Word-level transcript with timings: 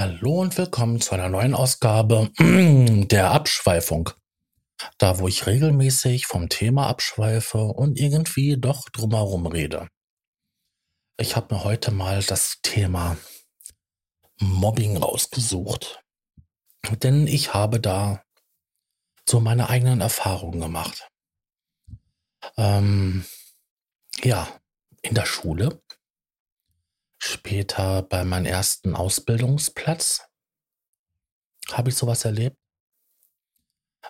Hallo 0.00 0.42
und 0.42 0.56
willkommen 0.56 1.00
zu 1.00 1.14
einer 1.14 1.28
neuen 1.28 1.56
Ausgabe 1.56 2.30
der 2.38 3.32
Abschweifung. 3.32 4.10
Da, 4.96 5.18
wo 5.18 5.26
ich 5.26 5.46
regelmäßig 5.46 6.28
vom 6.28 6.48
Thema 6.48 6.86
abschweife 6.86 7.58
und 7.58 7.98
irgendwie 7.98 8.56
doch 8.56 8.88
drumherum 8.90 9.48
rede. 9.48 9.88
Ich 11.16 11.34
habe 11.34 11.52
mir 11.52 11.64
heute 11.64 11.90
mal 11.90 12.22
das 12.22 12.60
Thema 12.62 13.16
Mobbing 14.38 14.98
rausgesucht. 14.98 16.00
Denn 17.02 17.26
ich 17.26 17.52
habe 17.52 17.80
da 17.80 18.22
so 19.28 19.40
meine 19.40 19.68
eigenen 19.68 20.00
Erfahrungen 20.00 20.60
gemacht. 20.60 21.08
Ähm, 22.56 23.24
ja, 24.22 24.46
in 25.02 25.16
der 25.16 25.26
Schule 25.26 25.82
Später 27.18 28.02
bei 28.02 28.24
meinem 28.24 28.46
ersten 28.46 28.94
Ausbildungsplatz 28.94 30.22
habe 31.72 31.90
ich 31.90 31.96
sowas 31.96 32.24
erlebt. 32.24 32.56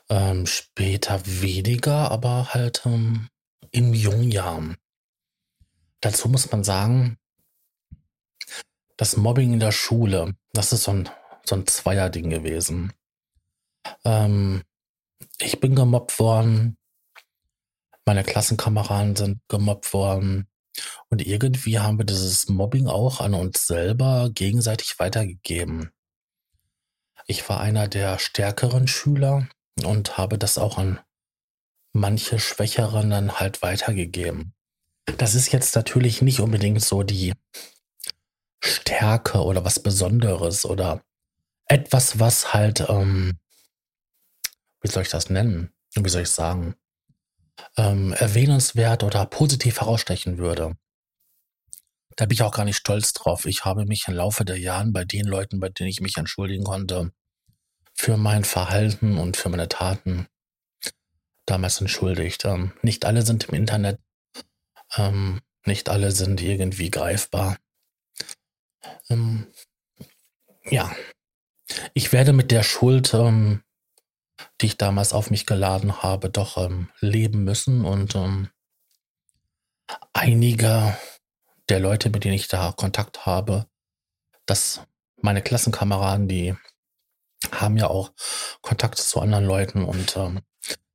Ähm, 0.09 0.47
später 0.47 1.21
weniger, 1.25 2.11
aber 2.11 2.55
halt 2.55 2.83
ähm, 2.85 3.29
in 3.71 3.95
jungen 3.95 4.31
Jahren. 4.31 4.77
Dazu 6.01 6.29
muss 6.29 6.51
man 6.51 6.63
sagen, 6.65 7.19
das 8.97 9.17
Mobbing 9.17 9.55
in 9.55 9.61
der 9.61 9.73
Schule, 9.73 10.37
das 10.53 10.73
ist 10.73 10.85
so 10.85 10.93
ein, 10.93 11.09
so 11.45 11.57
ein 11.57 11.67
Zweierding 11.67 12.31
gewesen. 12.31 12.93
Ähm, 14.05 14.63
ich 15.39 15.61
bin 15.61 15.75
gemobbt 15.75 16.19
worden, 16.19 16.77
meine 18.05 18.25
Klassenkameraden 18.25 19.17
sind 19.17 19.41
gemobbt 19.49 19.93
worden, 19.93 20.49
und 21.09 21.27
irgendwie 21.27 21.79
haben 21.79 21.99
wir 21.99 22.05
dieses 22.05 22.49
Mobbing 22.49 22.87
auch 22.87 23.21
an 23.21 23.35
uns 23.35 23.67
selber 23.67 24.31
gegenseitig 24.33 24.99
weitergegeben. 24.99 25.91
Ich 27.27 27.49
war 27.49 27.61
einer 27.61 27.89
der 27.89 28.19
stärkeren 28.19 28.89
Schüler 28.89 29.49
und 29.85 30.17
habe 30.17 30.39
das 30.39 30.59
auch 30.59 30.79
an 30.79 31.01
manche 31.93 32.39
Schwächeren 32.39 33.11
dann 33.11 33.39
halt 33.39 33.63
weitergegeben. 33.63 34.55
Das 35.17 35.35
ist 35.35 35.53
jetzt 35.53 35.75
natürlich 35.75 36.23
nicht 36.23 36.41
unbedingt 36.41 36.83
so 36.83 37.03
die 37.03 37.33
Stärke 38.63 39.43
oder 39.43 39.65
was 39.65 39.81
Besonderes 39.81 40.65
oder 40.65 41.03
etwas, 41.67 42.19
was 42.19 42.53
halt, 42.53 42.89
ähm, 42.89 43.39
wie 44.81 44.89
soll 44.89 45.03
ich 45.03 45.11
das 45.11 45.31
nennen? 45.31 45.73
Wie 45.95 46.09
soll 46.09 46.23
ich 46.23 46.31
sagen? 46.31 46.75
Ähm, 47.77 48.13
erwähnenswert 48.13 49.03
oder 49.03 49.27
positiv 49.27 49.81
herausstechen 49.81 50.39
würde. 50.39 50.77
Da 52.17 52.27
bin 52.27 52.35
ich 52.35 52.43
auch 52.43 52.53
gar 52.53 52.65
nicht 52.65 52.77
stolz 52.77 53.13
drauf. 53.13 53.47
Ich 53.47 53.65
habe 53.65 53.87
mich 53.87 54.07
im 54.09 54.15
Laufe 54.15 54.45
der 54.45 54.59
Jahren 54.59 54.93
bei 54.93 55.05
den 55.05 55.25
Leuten, 55.25 55.61
bei 55.61 55.69
denen 55.69 55.89
ich 55.89 56.01
mich 56.01 56.17
entschuldigen 56.17 56.65
konnte, 56.65 57.13
für 57.95 58.17
mein 58.17 58.45
Verhalten 58.45 59.19
und 59.19 59.37
für 59.37 59.49
meine 59.49 59.69
Taten 59.69 60.27
damals 61.47 61.81
entschuldigt. 61.81 62.45
Ähm, 62.45 62.73
nicht 62.83 63.05
alle 63.05 63.23
sind 63.23 63.45
im 63.45 63.55
Internet, 63.55 64.01
ähm, 64.97 65.41
nicht 65.65 65.89
alle 65.89 66.11
sind 66.11 66.43
irgendwie 66.43 66.91
greifbar. 66.91 67.57
Ähm, 69.11 69.47
ja, 70.65 70.95
ich 71.95 72.13
werde 72.13 72.33
mit 72.33 72.51
der 72.51 72.63
Schuld 72.63 73.15
ähm, 73.15 73.63
die 74.61 74.67
ich 74.67 74.77
damals 74.79 75.13
auf 75.13 75.31
mich 75.31 75.47
geladen 75.47 76.03
habe, 76.03 76.31
doch 76.31 76.57
ähm, 76.57 76.91
leben 77.01 77.45
müssen. 77.45 77.85
Und 77.85 78.15
ähm, 78.15 78.49
einige 80.13 80.97
der 81.69 81.81
Leute, 81.81 82.11
mit 82.11 82.25
denen 82.25 82.35
ich 82.35 82.49
da 82.49 82.73
Kontakt 82.73 83.27
habe, 83.27 83.67
dass 84.47 84.83
meine 85.21 85.43
Klassenkameraden, 85.43 86.29
die 86.29 86.57
haben 87.53 87.77
ja 87.77 87.89
auch 87.89 88.13
Kontakt 88.63 88.99
zu 88.99 89.21
anderen 89.21 89.45
Leuten 89.45 89.85
und 89.85 90.17
ähm, 90.17 90.41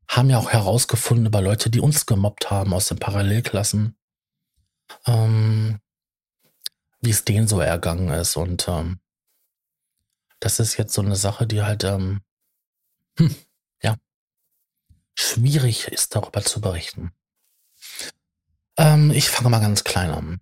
haben 0.07 0.29
ja 0.29 0.37
auch 0.37 0.51
herausgefunden 0.51 1.25
über 1.25 1.41
Leute, 1.41 1.69
die 1.69 1.79
uns 1.79 2.05
gemobbt 2.05 2.51
haben 2.51 2.73
aus 2.73 2.87
den 2.87 2.99
Parallelklassen, 2.99 3.97
ähm, 5.07 5.79
wie 7.01 7.09
es 7.09 7.25
denen 7.25 7.47
so 7.47 7.59
ergangen 7.59 8.09
ist. 8.09 8.35
Und 8.35 8.67
ähm, 8.67 8.99
das 10.39 10.59
ist 10.59 10.77
jetzt 10.77 10.93
so 10.93 11.01
eine 11.01 11.15
Sache, 11.15 11.47
die 11.47 11.63
halt 11.63 11.83
ähm, 11.83 12.21
hm, 13.17 13.35
ja, 13.81 13.95
schwierig 15.15 15.87
ist 15.87 16.15
darüber 16.15 16.43
zu 16.43 16.61
berichten. 16.61 17.11
Ähm, 18.77 19.11
ich 19.11 19.29
fange 19.29 19.49
mal 19.49 19.59
ganz 19.59 19.83
klein 19.83 20.11
an. 20.11 20.41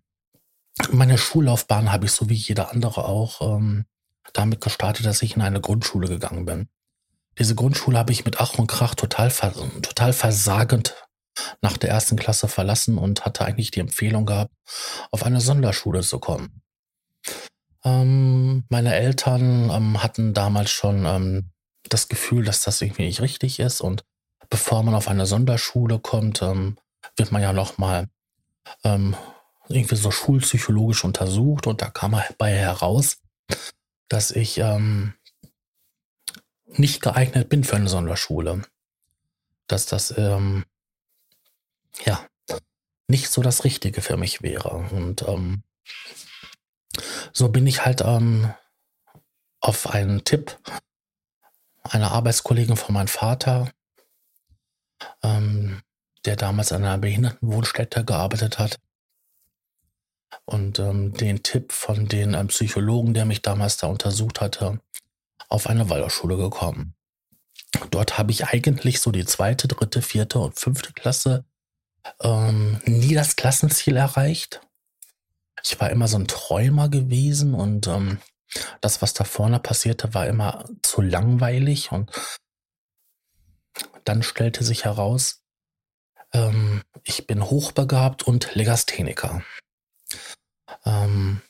Meine 0.92 1.18
Schullaufbahn 1.18 1.92
habe 1.92 2.06
ich 2.06 2.12
so 2.12 2.30
wie 2.30 2.36
jeder 2.36 2.72
andere 2.72 3.06
auch 3.06 3.42
ähm, 3.42 3.86
damit 4.34 4.62
gestartet, 4.62 5.06
dass 5.06 5.22
ich 5.22 5.36
in 5.36 5.42
eine 5.42 5.62
Grundschule 5.62 6.08
gegangen 6.08 6.46
bin. 6.46 6.70
Diese 7.38 7.56
Grundschule 7.56 7.98
habe 7.98 8.12
ich 8.12 8.26
mit 8.26 8.40
Ach 8.40 8.58
und 8.58 8.68
Krach 8.68 8.96
total, 8.96 9.32
total 9.32 10.14
versagend 10.14 10.96
nach 11.62 11.78
der 11.78 11.90
ersten 11.90 12.18
Klasse 12.18 12.48
verlassen 12.48 12.98
und 12.98 13.26
hatte 13.26 13.46
eigentlich 13.46 13.72
die 13.72 13.80
Empfehlung 13.80 14.26
gehabt, 14.26 14.53
auf 15.12 15.24
eine 15.24 15.42
Sonderschule 15.42 16.02
zu 16.02 16.20
kommen. 16.20 16.62
Ähm, 17.84 18.66
meine 18.70 18.94
Eltern 18.94 19.70
ähm, 19.70 20.03
hatten 20.03 20.34
damals 20.34 20.72
schon 20.72 21.06
ähm, 21.06 21.50
das 21.94 22.07
Gefühl, 22.07 22.46
dass 22.46 22.63
das 22.63 22.81
irgendwie 22.81 23.06
nicht 23.06 23.22
richtig 23.22 23.59
ist. 23.59 23.81
Und 23.81 24.03
bevor 24.50 24.84
man 24.84 24.96
auf 24.96 25.07
eine 25.07 25.25
Sonderschule 25.25 26.00
kommt, 26.00 26.41
ähm, 26.41 26.78
wird 27.16 27.31
man 27.31 27.41
ja 27.41 27.53
nochmal 27.53 28.07
ähm, 28.84 29.16
irgendwie 29.68 29.96
so 29.96 30.12
schulpsychologisch 30.12 31.03
untersucht. 31.03 31.68
Und 31.68 31.81
da 31.81 31.90
kam 31.90 32.19
bei 32.38 32.52
heraus, 32.52 33.18
dass 34.07 34.31
ich 34.31 34.57
ähm, 34.57 35.13
nicht 36.66 37.02
geeignet 37.02 37.50
bin 37.50 37.63
für 37.63 37.75
eine 37.75 37.90
Sonderschule. 37.90 38.62
Dass 39.68 39.85
das, 39.85 40.18
ähm, 40.18 40.66
ja, 42.06 42.25
nicht 43.08 43.29
so 43.29 43.41
das 43.41 43.66
Richtige 43.66 44.02
für 44.02 44.16
mich 44.16 44.41
wäre. 44.41 44.69
Und 44.69 45.23
ähm, 45.28 45.63
so 47.34 47.50
bin 47.50 47.68
ich 47.68 47.85
halt 47.85 48.02
ähm, 48.02 48.53
auf 49.59 49.90
einen 49.90 50.23
Tipp 50.23 50.58
einer 51.81 52.12
Arbeitskollegin 52.12 52.78
von 52.78 52.94
meinem 52.94 53.08
Vater, 53.08 53.72
ähm, 55.24 55.81
der 56.25 56.36
damals 56.36 56.72
an 56.72 56.84
einer 56.84 56.97
Behindertenwohnstätte 56.97 58.06
gearbeitet 58.06 58.59
hat. 58.59 58.80
Und 60.46 60.80
ähm, 60.80 61.14
den 61.14 61.44
Tipp 61.44 61.72
von 61.72 62.08
den 62.08 62.34
ähm, 62.34 62.47
Psychologen, 62.47 63.14
der 63.14 63.25
mich 63.25 63.41
damals 63.41 63.78
da 63.78 63.88
untersucht 63.88 64.41
hatte, 64.41 64.80
auf 65.50 65.68
eine 65.68 65.90
Waldorfschule 65.90 66.38
gekommen. 66.38 66.96
Dort 67.90 68.18
habe 68.18 68.31
ich 68.31 68.46
eigentlich 68.46 69.00
so 69.00 69.12
die 69.12 69.25
zweite, 69.25 69.68
dritte, 69.68 70.02
vierte 70.02 70.40
und 70.40 70.59
fünfte 70.59 70.94
Klasse 70.94 71.46
ähm, 72.22 72.81
nie 72.86 73.14
das 73.14 73.36
Klassenziel 73.36 73.97
erreicht. 73.97 74.62
Ich 75.64 75.80
war 75.80 75.90
immer 75.90 76.08
so 76.08 76.18
ein 76.18 76.28
Träumer 76.28 76.90
gewesen 76.90 77.53
und 77.53 77.88
ähm, 77.88 78.20
das, 78.81 79.01
was 79.01 79.13
da 79.13 79.23
vorne 79.23 79.59
passierte, 79.59 80.13
war 80.13 80.28
immer 80.28 80.66
zu 80.81 81.01
langweilig 81.01 81.91
und 81.91 82.12
dann 84.03 84.23
stellte 84.23 84.63
sich 84.63 84.85
heraus, 84.85 85.41
ähm, 86.34 86.81
ich 87.03 87.28
bin 87.28 87.44
hochbegabt 87.44 88.23
und 88.23 88.56
Legastheniker. 88.56 89.44
Ähm, 90.85 91.41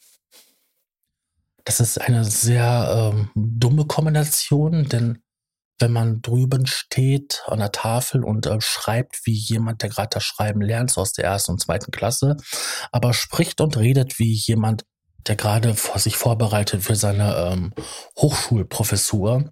das 1.64 1.80
ist 1.80 2.00
eine 2.00 2.26
sehr 2.26 3.12
ähm, 3.14 3.30
dumme 3.36 3.86
Kombination, 3.86 4.90
denn 4.90 5.24
wenn 5.80 5.92
man 5.92 6.22
drüben 6.22 6.68
steht 6.68 7.44
an 7.48 7.60
der 7.60 7.72
Tafel 7.72 8.24
und 8.24 8.46
äh, 8.46 8.62
schreibt 8.62 9.26
wie 9.26 9.34
jemand, 9.34 9.82
der 9.82 9.90
gerade 9.90 10.10
das 10.12 10.24
Schreiben 10.24 10.62
lernt, 10.62 10.92
so 10.92 11.02
aus 11.02 11.14
der 11.14 11.26
ersten 11.26 11.54
und 11.54 11.60
zweiten 11.60 11.92
Klasse, 11.92 12.38
aber 12.92 13.14
spricht 13.14 13.62
und 13.62 13.78
redet 13.78 14.20
wie 14.20 14.34
jemand, 14.34 14.86
der 15.28 15.36
gerade 15.36 15.76
vor 15.76 16.00
sich 16.00 16.18
vorbereitet 16.18 16.84
für 16.84 16.96
seine 16.96 17.36
ähm, 17.36 17.74
Hochschulprofessur, 18.18 19.52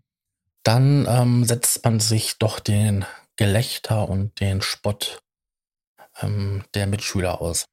dann 0.64 1.08
ähm, 1.10 1.46
setzt 1.46 1.84
man 1.84 2.00
sich 2.00 2.38
doch 2.38 2.60
den 2.60 3.06
Gelächter 3.36 4.10
und 4.10 4.40
den 4.40 4.62
Spott 4.62 5.22
ähm, 6.22 6.64
der 6.74 6.88
Mitschüler 6.88 7.42
aus. 7.42 7.66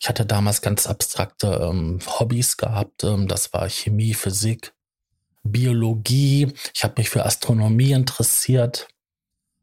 Ich 0.00 0.08
hatte 0.08 0.26
damals 0.26 0.60
ganz 0.60 0.86
abstrakte 0.86 1.60
ähm, 1.62 2.00
Hobbys 2.06 2.56
gehabt. 2.56 3.04
Ähm, 3.04 3.28
das 3.28 3.52
war 3.52 3.68
Chemie, 3.68 4.14
Physik, 4.14 4.72
Biologie. 5.42 6.52
Ich 6.74 6.84
habe 6.84 6.94
mich 6.98 7.10
für 7.10 7.24
Astronomie 7.24 7.92
interessiert. 7.92 8.88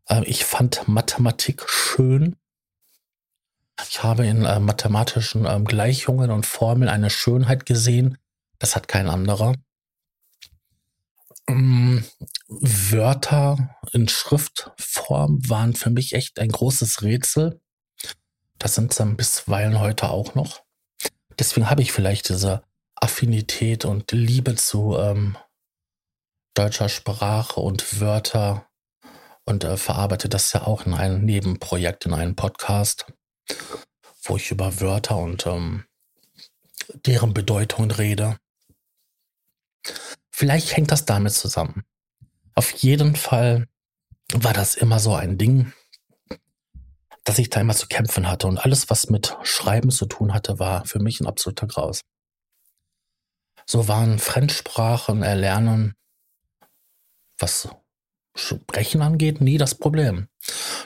Äh, 0.07 0.24
ich 0.25 0.46
fand 0.46 0.88
Mathematik 0.88 1.68
schön. 1.69 2.36
Ich 3.88 4.03
habe 4.03 4.25
in 4.25 4.45
äh, 4.45 4.59
mathematischen 4.59 5.45
ähm, 5.45 5.65
Gleichungen 5.65 6.31
und 6.31 6.45
Formeln 6.45 6.89
eine 6.89 7.09
Schönheit 7.09 7.65
gesehen. 7.65 8.18
Das 8.59 8.75
hat 8.75 8.88
kein 8.88 9.09
anderer. 9.09 9.56
Ähm, 11.47 12.03
Wörter 12.47 13.75
in 13.91 14.07
Schriftform 14.07 15.50
waren 15.50 15.73
für 15.73 15.89
mich 15.89 16.13
echt 16.13 16.39
ein 16.39 16.50
großes 16.50 17.01
Rätsel. 17.01 17.62
Das 18.57 18.75
sind 18.75 18.97
dann 19.00 19.18
bisweilen 19.18 19.79
heute 19.79 20.09
auch 20.09 20.35
noch. 20.35 20.62
Deswegen 21.39 21.69
habe 21.69 21.81
ich 21.81 21.91
vielleicht 21.91 22.29
diese 22.29 22.63
Affinität 22.95 23.85
und 23.85 24.12
Liebe 24.12 24.56
zu 24.56 24.95
ähm, 24.97 25.35
deutscher 26.53 26.89
Sprache 26.89 27.59
und 27.59 28.00
Wörter 28.00 28.68
und 29.45 29.63
äh, 29.63 29.77
verarbeite 29.77 30.29
das 30.29 30.53
ja 30.53 30.68
auch 30.68 30.85
in 30.85 30.94
einem 30.94 31.25
Nebenprojekt, 31.25 32.06
in 32.06 32.13
einem 32.13 32.35
Podcast, 32.35 33.12
wo 34.24 34.38
ich 34.38 34.52
über 34.52 34.80
Wörter 34.80 35.18
und 35.18 35.46
ähm, 35.48 35.86
deren 37.06 37.34
Bedeutung 37.34 37.92
rede. 37.92 38.38
Vielleicht 40.30 40.76
hängt 40.76 40.92
das 40.92 41.06
damit 41.06 41.34
zusammen. 41.34 41.84
Auf 42.56 42.72
jeden 42.72 43.16
Fall 43.16 43.68
war 44.34 44.54
das 44.54 44.76
immer 44.76 45.00
so 45.00 45.16
ein 45.16 45.38
Ding, 45.38 45.74
dass 47.24 47.40
ich 47.40 47.50
da 47.50 47.62
immer 47.62 47.76
zu 47.76 47.88
kämpfen 47.88 48.28
hatte. 48.28 48.48
Und 48.48 48.58
alles, 48.58 48.90
was 48.90 49.10
mit 49.10 49.38
Schreiben 49.44 49.92
zu 49.92 50.06
tun 50.06 50.34
hatte, 50.34 50.60
war 50.60 50.86
für 50.86 51.00
mich 51.00 51.20
ein 51.20 51.28
absoluter 51.28 51.68
Graus. 51.68 52.02
So 53.66 53.88
waren 53.88 54.20
Fremdsprachen 54.20 55.24
erlernen, 55.24 55.96
was 57.38 57.70
Sprechen 58.36 59.02
angeht, 59.02 59.42
nie 59.42 59.58
das 59.58 59.76
Problem. 59.76 60.28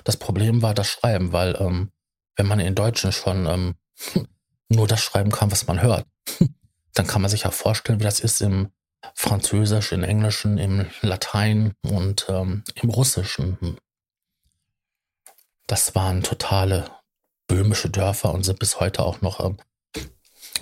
Das 0.04 0.18
Problem 0.18 0.62
war 0.62 0.74
das 0.74 0.88
Schreiben, 0.88 1.32
weil 1.32 1.56
ähm, 1.60 1.92
wenn 2.36 2.48
man 2.48 2.60
in 2.60 2.76
Deutschen 2.76 3.12
schon 3.12 3.46
ähm, 3.46 3.76
nur 4.70 4.88
das 4.88 5.02
schreiben 5.02 5.32
kann, 5.32 5.52
was 5.52 5.68
man 5.68 5.82
hört, 5.82 6.06
dann 6.94 7.08
kann 7.08 7.22
man 7.22 7.32
sich 7.32 7.44
ja 7.44 7.52
vorstellen, 7.52 8.00
wie 8.00 8.06
das 8.06 8.20
ist 8.20 8.42
im 8.42 8.72
Französisch, 9.14 9.92
im 9.92 10.04
Englischen, 10.04 10.58
im 10.58 10.88
Latein 11.02 11.74
und 11.84 12.26
ähm, 12.30 12.64
im 12.76 12.90
Russischen. 12.90 13.78
Das 15.68 15.94
waren 15.96 16.24
totale 16.24 16.90
böhmische 17.48 17.90
Dörfer 17.90 18.34
und 18.34 18.44
sind 18.44 18.60
bis 18.60 18.80
heute 18.80 19.04
auch 19.04 19.22
noch 19.22 19.40
ähm, 19.40 19.58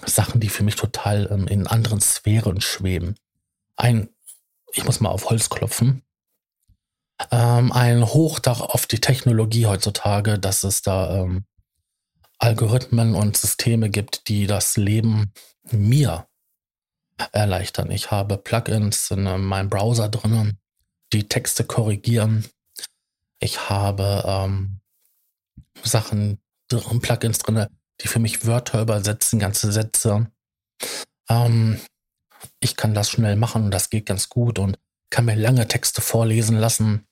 Sachen, 0.05 0.41
die 0.41 0.49
für 0.49 0.63
mich 0.63 0.75
total 0.75 1.29
ähm, 1.31 1.47
in 1.47 1.67
anderen 1.67 2.01
Sphären 2.01 2.59
schweben. 2.59 3.15
Ein, 3.77 4.09
ich 4.73 4.83
muss 4.83 4.99
mal 4.99 5.09
auf 5.09 5.29
Holz 5.29 5.49
klopfen, 5.49 6.03
ähm, 7.31 7.71
ein 7.71 8.05
Hochdach 8.05 8.61
auf 8.61 8.85
die 8.85 8.99
Technologie 8.99 9.65
heutzutage, 9.65 10.39
dass 10.39 10.63
es 10.63 10.81
da 10.81 11.21
ähm, 11.21 11.45
Algorithmen 12.43 13.15
und 13.15 13.37
Systeme 13.37 13.89
gibt, 13.89 14.27
die 14.27 14.47
das 14.47 14.75
Leben 14.75 15.31
mir 15.71 16.27
erleichtern. 17.31 17.89
Ich 17.89 18.11
habe 18.11 18.37
Plugins 18.37 19.11
in 19.11 19.23
meinem 19.23 19.69
Browser 19.69 20.09
drinnen, 20.09 20.59
die 21.13 21.29
Texte 21.29 21.63
korrigieren. 21.63 22.45
Ich 23.39 23.69
habe 23.69 24.23
ähm, 24.27 24.81
Sachen, 25.83 26.41
Plugins 26.67 27.37
drin, 27.37 27.65
die 28.01 28.09
für 28.09 28.19
mich 28.19 28.45
Wörter 28.45 28.81
übersetzen, 28.81 29.39
ganze 29.39 29.71
Sätze. 29.71 30.29
Ähm, 31.29 31.79
ich 32.59 32.75
kann 32.75 32.93
das 32.93 33.09
schnell 33.09 33.37
machen 33.37 33.63
und 33.63 33.71
das 33.71 33.89
geht 33.89 34.05
ganz 34.05 34.27
gut 34.27 34.59
und 34.59 34.77
kann 35.09 35.23
mir 35.23 35.35
lange 35.35 35.65
Texte 35.69 36.01
vorlesen 36.01 36.57
lassen, 36.57 37.07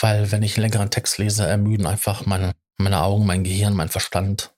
weil 0.00 0.32
wenn 0.32 0.42
ich 0.42 0.56
einen 0.56 0.62
längeren 0.62 0.90
Text 0.90 1.18
lese, 1.18 1.46
ermüden 1.46 1.86
einfach 1.86 2.26
meine, 2.26 2.54
meine 2.80 3.02
Augen, 3.02 3.26
mein 3.26 3.44
Gehirn, 3.44 3.74
mein 3.74 3.88
Verstand. 3.88 4.52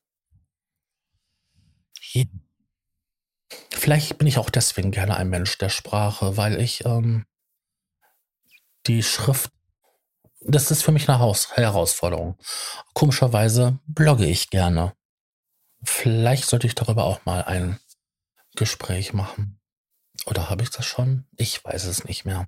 Vielleicht 3.70 4.18
bin 4.18 4.28
ich 4.28 4.38
auch 4.38 4.50
deswegen 4.50 4.92
gerne 4.92 5.16
ein 5.16 5.28
Mensch 5.28 5.58
der 5.58 5.68
Sprache, 5.68 6.36
weil 6.36 6.60
ich 6.60 6.84
ähm, 6.84 7.26
die 8.86 9.02
Schrift, 9.02 9.50
das 10.40 10.70
ist 10.70 10.82
für 10.82 10.92
mich 10.92 11.08
eine 11.08 11.18
Haus 11.18 11.56
Herausforderung. 11.56 12.38
Komischerweise 12.94 13.80
blogge 13.86 14.26
ich 14.26 14.50
gerne. 14.50 14.94
Vielleicht 15.82 16.44
sollte 16.44 16.66
ich 16.66 16.74
darüber 16.74 17.04
auch 17.04 17.24
mal 17.24 17.42
ein 17.42 17.80
Gespräch 18.54 19.12
machen. 19.12 19.60
Oder 20.26 20.48
habe 20.48 20.62
ich 20.62 20.70
das 20.70 20.86
schon? 20.86 21.26
Ich 21.36 21.64
weiß 21.64 21.84
es 21.86 22.04
nicht 22.04 22.24
mehr. 22.24 22.46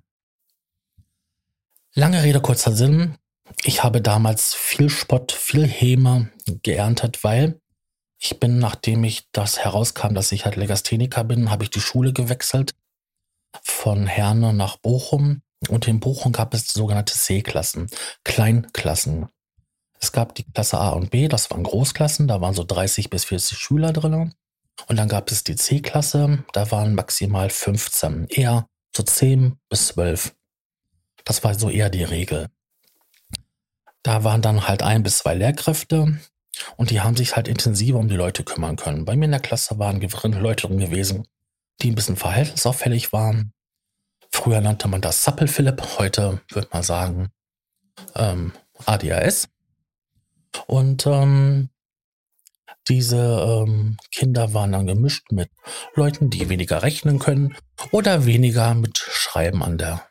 Lange 1.93 2.23
Rede, 2.23 2.41
kurzer 2.41 2.71
Sinn. 2.71 3.17
Ich 3.63 3.83
habe 3.83 4.01
damals 4.01 4.53
viel 4.53 4.89
Spott, 4.89 5.31
viel 5.31 5.67
Häme 5.67 6.31
geerntet, 6.63 7.23
weil 7.23 7.59
ich 8.17 8.39
bin, 8.39 8.59
nachdem 8.59 9.03
ich 9.03 9.29
das 9.31 9.59
herauskam, 9.59 10.13
dass 10.13 10.31
ich 10.31 10.45
halt 10.45 10.55
Legastheniker 10.55 11.23
bin, 11.23 11.51
habe 11.51 11.63
ich 11.63 11.69
die 11.69 11.81
Schule 11.81 12.13
gewechselt 12.13 12.73
von 13.61 14.07
Herne 14.07 14.53
nach 14.53 14.77
Bochum. 14.77 15.41
Und 15.69 15.87
in 15.87 15.99
Bochum 15.99 16.31
gab 16.31 16.53
es 16.53 16.67
sogenannte 16.67 17.13
C-Klassen, 17.13 17.87
Kleinklassen. 18.23 19.27
Es 19.99 20.11
gab 20.11 20.35
die 20.35 20.43
Klasse 20.43 20.77
A 20.79 20.89
und 20.89 21.11
B, 21.11 21.27
das 21.27 21.49
waren 21.49 21.63
Großklassen, 21.63 22.27
da 22.27 22.41
waren 22.41 22.53
so 22.53 22.63
30 22.63 23.09
bis 23.09 23.25
40 23.25 23.57
Schüler 23.57 23.93
drin. 23.93 24.33
Und 24.87 24.95
dann 24.97 25.07
gab 25.07 25.31
es 25.31 25.43
die 25.43 25.55
C-Klasse, 25.55 26.43
da 26.53 26.71
waren 26.71 26.95
maximal 26.95 27.49
15, 27.49 28.27
eher 28.29 28.67
so 28.95 29.03
10 29.03 29.57
bis 29.69 29.87
12. 29.87 30.35
Das 31.23 31.43
war 31.43 31.57
so 31.57 31.69
eher 31.69 31.89
die 31.89 32.03
Regel. 32.03 32.49
Da 34.05 34.23
waren 34.23 34.43
dann 34.43 34.67
halt 34.67 34.83
ein 34.83 35.01
bis 35.01 35.17
zwei 35.17 35.33
Lehrkräfte 35.33 36.19
und 36.77 36.91
die 36.91 37.01
haben 37.01 37.17
sich 37.17 37.35
halt 37.35 37.47
intensiver 37.47 37.97
um 37.97 38.07
die 38.07 38.15
Leute 38.15 38.43
kümmern 38.43 38.75
können. 38.75 39.03
Bei 39.03 39.15
mir 39.15 39.25
in 39.25 39.31
der 39.31 39.39
Klasse 39.39 39.79
waren 39.79 39.99
Leute 39.99 40.67
drin 40.67 40.77
gewesen, 40.77 41.27
die 41.81 41.89
ein 41.89 41.95
bisschen 41.95 42.15
verhaltensauffällig 42.15 43.13
waren. 43.13 43.51
Früher 44.31 44.61
nannte 44.61 44.87
man 44.87 45.01
das 45.01 45.23
Sappelphilipp, 45.23 45.97
heute 45.97 46.39
würde 46.49 46.67
man 46.71 46.83
sagen 46.83 47.29
ähm, 48.13 48.53
ADHS. 48.85 49.49
Und 50.67 51.07
ähm, 51.07 51.69
diese 52.87 53.65
ähm, 53.67 53.97
Kinder 54.11 54.53
waren 54.53 54.73
dann 54.73 54.85
gemischt 54.85 55.31
mit 55.31 55.49
Leuten, 55.95 56.29
die 56.29 56.47
weniger 56.49 56.83
rechnen 56.83 57.17
können 57.17 57.57
oder 57.89 58.27
weniger 58.27 58.75
mit 58.75 58.99
Schreiben 58.99 59.63
an 59.63 59.79
der 59.79 60.07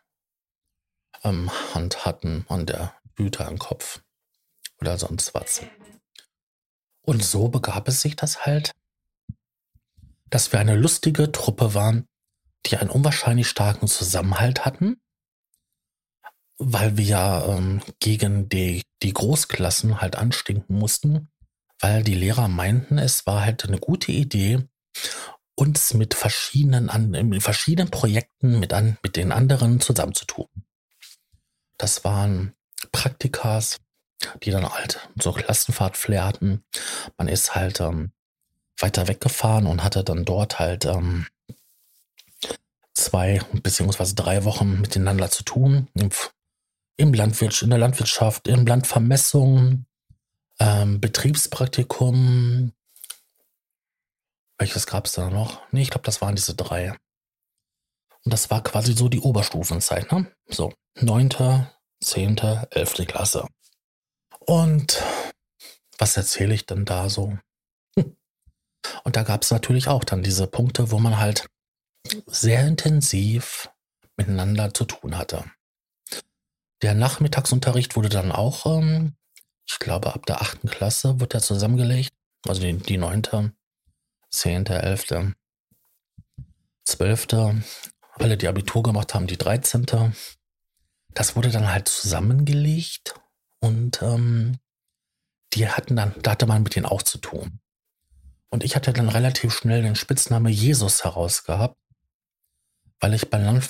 ähm, 1.23 1.49
Hand 1.73 2.05
hatten, 2.05 2.45
an 2.49 2.67
der 2.67 2.93
Blüte 3.15 3.47
am 3.47 3.59
Kopf 3.59 4.03
oder 4.81 4.99
sonst 4.99 5.35
was. 5.35 5.63
Und 7.03 7.23
so 7.23 7.49
begab 7.49 7.89
es 7.89 8.01
sich 8.01 8.17
das 8.17 8.47
halt, 8.47 8.73
dass 10.31 10.53
wir 10.53 10.61
eine 10.61 10.75
lustige 10.75 11.31
Truppe 11.33 11.75
waren, 11.75 12.07
die 12.67 12.77
einen 12.77 12.91
unwahrscheinlich 12.91 13.49
starken 13.49 13.89
Zusammenhalt 13.89 14.65
hatten 14.65 15.01
weil 16.59 16.97
wir 16.97 17.05
ja 17.05 17.45
ähm, 17.47 17.81
gegen 18.01 18.49
die, 18.49 18.83
die 19.03 19.13
Großklassen 19.13 20.01
halt 20.01 20.17
anstinken 20.17 20.77
mussten, 20.79 21.29
weil 21.81 22.03
die 22.03 22.15
Lehrer 22.15 22.49
meinten, 22.49 22.99
es 22.99 23.27
war 23.27 23.43
halt 23.43 23.65
eine 23.65 23.79
gute 23.79 24.13
Idee, 24.13 24.67
uns 25.57 25.95
mit 25.95 26.15
verschiedenen, 26.15 26.91
an, 26.91 27.15
in 27.15 27.41
verschiedenen 27.41 27.91
Projekten 27.91 28.59
mit, 28.59 28.73
an, 28.73 28.99
mit 29.03 29.17
den 29.17 29.33
anderen 29.33 29.81
zusammenzutun. 29.81 30.47
Das 31.77 32.05
waren 32.05 32.54
Praktikas, 32.93 33.79
die 34.43 34.51
dann 34.51 34.69
halt 34.69 35.09
so 35.21 35.33
Klassenfahrt-Flair 35.33 36.25
hatten. 36.25 36.65
Man 37.17 37.29
ist 37.29 37.55
halt 37.55 37.81
ähm, 37.81 38.13
weiter 38.79 39.09
weggefahren 39.09 39.67
und 39.67 39.83
hatte 39.83 40.05
dann 40.05 40.25
dort 40.25 40.59
halt 40.59 40.85
ähm, 40.85 41.27
zwei 42.95 43.41
beziehungsweise 43.53 44.15
drei 44.15 44.45
Wochen 44.45 44.81
miteinander 44.81 45.31
zu 45.31 45.43
tun. 45.45 45.89
Im 45.95 46.11
im 46.97 47.13
Landwirtschaft, 47.13 47.63
in 47.63 47.71
der 47.71 47.79
Landwirtschaft, 47.79 48.49
in 48.49 48.67
Landvermessung, 48.67 49.87
ähm, 50.61 51.01
Betriebspraktikum. 51.01 52.73
Welches 54.59 54.87
gab 54.87 55.07
es 55.07 55.13
da 55.13 55.29
noch? 55.31 55.61
Nee, 55.73 55.83
ich 55.83 55.91
glaube, 55.91 56.05
das 56.05 56.21
waren 56.21 56.37
diese 56.37 56.55
drei. 56.55 56.97
Und 58.25 58.33
das 58.33 58.51
war 58.51 58.63
quasi 58.63 58.95
so 58.95 59.09
die 59.09 59.21
Oberstufenzeit, 59.21 60.11
ne? 60.13 60.31
So, 60.47 60.73
neunte, 61.01 61.71
zehnte, 62.05 62.69
elfte 62.71 63.07
Klasse. 63.07 63.47
Und 64.41 65.03
was 65.99 66.17
erzähle 66.17 66.55
ich 66.55 66.67
denn 66.67 66.85
da 66.85 67.09
so? 67.09 67.39
Hm. 67.99 68.17
Und 69.05 69.17
da 69.17 69.23
gab 69.23 69.43
es 69.43 69.51
natürlich 69.51 69.89
auch 69.89 70.05
dann 70.05 70.23
diese 70.23 70.47
Punkte, 70.47 70.91
wo 70.91 70.99
man 70.99 71.19
halt 71.19 71.47
sehr 72.27 72.67
intensiv 72.67 73.71
miteinander 74.17 74.75
zu 74.75 74.85
tun 74.85 75.17
hatte. 75.17 75.45
Der 76.83 76.95
Nachmittagsunterricht 76.95 77.97
wurde 77.97 78.11
dann 78.11 78.31
auch, 78.31 78.67
ähm, 78.67 79.17
ich 79.67 79.79
glaube, 79.79 80.15
ab 80.15 80.27
der 80.27 80.43
achten 80.43 80.69
Klasse 80.69 81.21
wurde 81.21 81.39
er 81.39 81.43
zusammengelegt. 81.43 82.13
Also 82.47 82.61
die, 82.61 82.77
die 82.77 82.99
neunte, 82.99 83.53
zehnte, 84.31 84.75
elfte, 84.75 85.35
zwölfte. 86.85 87.63
Alle, 88.17 88.37
die 88.37 88.49
Abitur 88.49 88.83
gemacht 88.83 89.15
haben, 89.15 89.27
die 89.27 89.39
dreizehnte. 89.39 90.13
Das 91.15 91.37
wurde 91.37 91.51
dann 91.51 91.73
halt 91.73 91.89
zusammengelegt 91.89 93.15
und 93.61 94.03
ähm, 94.03 94.59
die 95.53 95.69
hatten 95.69 95.97
dann, 95.97 96.15
da 96.23 96.33
hatte 96.33 96.47
man 96.47 96.63
mit 96.63 96.75
denen 96.75 96.87
auch 96.87 97.03
zu 97.03 97.19
tun. 97.19 97.61
Und 98.51 98.65
ich 98.65 98.77
hatte 98.77 98.93
dann 98.93 99.09
relativ 99.09 99.53
schnell 99.53 99.83
den 99.83 99.97
Spitzname 99.97 100.51
Jesus 100.51 101.05
herausgehabt, 101.05 101.77
weil 103.01 103.15
ich 103.15 103.31
beim 103.31 103.61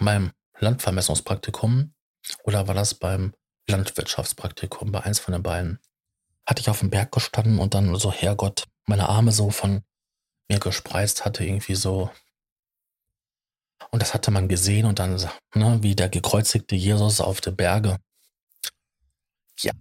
meinem 0.00 0.32
Landvermessungspraktikum 0.58 1.94
oder 2.44 2.66
war 2.66 2.74
das 2.74 2.94
beim 2.94 3.34
Landwirtschaftspraktikum, 3.68 4.92
bei 4.92 5.02
eins 5.02 5.18
von 5.18 5.32
den 5.32 5.42
beiden? 5.42 5.78
Hatte 6.46 6.60
ich 6.60 6.70
auf 6.70 6.80
dem 6.80 6.90
Berg 6.90 7.12
gestanden 7.12 7.58
und 7.58 7.74
dann 7.74 7.94
so, 7.96 8.12
Herrgott, 8.12 8.64
meine 8.86 9.08
Arme 9.08 9.32
so 9.32 9.50
von 9.50 9.82
mir 10.48 10.58
gespreizt 10.58 11.24
hatte, 11.24 11.44
irgendwie 11.44 11.74
so. 11.74 12.10
Und 13.90 14.02
das 14.02 14.14
hatte 14.14 14.30
man 14.30 14.48
gesehen 14.48 14.86
und 14.86 14.98
dann, 14.98 15.16
ne, 15.54 15.78
wie 15.82 15.94
der 15.94 16.08
gekreuzigte 16.08 16.76
Jesus 16.76 17.20
auf 17.20 17.40
der 17.40 17.52
Berge. 17.52 17.98
Ja. 19.60 19.72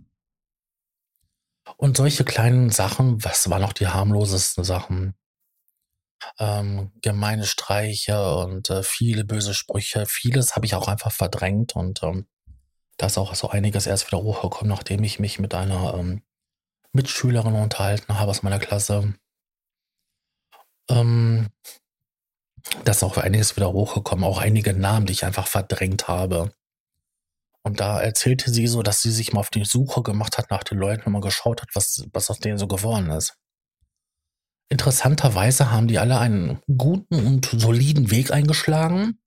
Und 1.78 1.98
solche 1.98 2.24
kleinen 2.24 2.70
Sachen, 2.70 3.24
was 3.24 3.50
waren 3.50 3.64
auch 3.64 3.74
die 3.74 3.88
harmlosesten 3.88 4.64
Sachen? 4.64 5.16
Ähm, 6.40 6.92
gemeine 7.02 7.46
Streiche 7.46 8.38
und 8.38 8.70
äh, 8.70 8.82
viele 8.82 9.24
böse 9.24 9.54
Sprüche. 9.54 10.06
Vieles 10.08 10.56
habe 10.56 10.66
ich 10.66 10.74
auch 10.74 10.88
einfach 10.88 11.12
verdrängt 11.12 11.76
und 11.76 12.02
ähm, 12.02 12.28
da 12.98 13.06
ist 13.06 13.18
auch 13.20 13.36
so 13.36 13.50
einiges 13.50 13.86
erst 13.86 14.08
wieder 14.08 14.24
hochgekommen, 14.24 14.70
nachdem 14.70 15.04
ich 15.04 15.20
mich 15.20 15.38
mit 15.38 15.54
einer 15.54 15.94
ähm, 15.94 16.24
Mitschülerin 16.92 17.54
unterhalten 17.54 18.20
habe 18.20 18.32
aus 18.32 18.42
meiner 18.42 18.60
Klasse. 18.60 19.14
Ähm, 20.90 21.50
da 22.88 22.92
ist 22.92 23.04
auch 23.04 23.18
einiges 23.18 23.58
wieder 23.58 23.74
hochgekommen, 23.74 24.24
auch 24.24 24.40
einige 24.40 24.74
Namen, 24.74 25.06
die 25.08 25.14
ich 25.14 25.26
einfach 25.26 25.48
verdrängt 25.48 26.08
habe. 26.08 26.54
Und 27.62 27.82
da 27.82 28.00
erzählte 28.00 28.50
sie 28.50 28.66
so, 28.68 28.82
dass 28.82 29.02
sie 29.02 29.12
sich 29.12 29.34
mal 29.34 29.42
auf 29.42 29.50
die 29.50 29.66
Suche 29.66 30.04
gemacht 30.04 30.38
hat 30.38 30.52
nach 30.52 30.64
den 30.64 30.78
Leuten 30.78 31.04
und 31.06 31.12
mal 31.12 31.20
geschaut 31.20 31.62
hat, 31.62 31.70
was, 31.74 32.06
was 32.14 32.30
aus 32.30 32.40
denen 32.40 32.58
so 32.58 32.68
geworden 32.68 33.10
ist. 33.12 33.34
Interessanterweise 34.70 35.70
haben 35.70 35.90
die 35.90 36.00
alle 36.00 36.18
einen 36.18 36.62
guten 36.78 37.26
und 37.26 37.46
soliden 37.46 38.10
Weg 38.10 38.32
eingeschlagen 38.32 39.20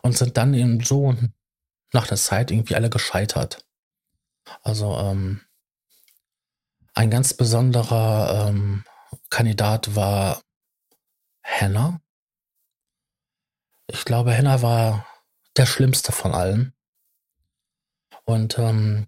und 0.00 0.16
sind 0.16 0.38
dann 0.38 0.54
eben 0.54 0.82
so 0.82 1.14
nach 1.92 2.06
der 2.06 2.16
Zeit 2.16 2.50
irgendwie 2.50 2.76
alle 2.76 2.88
gescheitert. 2.88 3.66
Also 4.62 4.96
ähm, 4.96 5.42
ein 6.94 7.10
ganz 7.10 7.34
besonderer 7.34 8.48
ähm, 8.48 8.84
Kandidat 9.28 9.94
war 9.94 10.40
Hannah. 11.42 12.00
Ich 13.88 14.04
glaube, 14.04 14.36
Hannah 14.36 14.62
war 14.62 15.06
der 15.56 15.66
schlimmste 15.66 16.12
von 16.12 16.32
allen. 16.34 16.72
Und 18.24 18.58
ähm, 18.58 19.06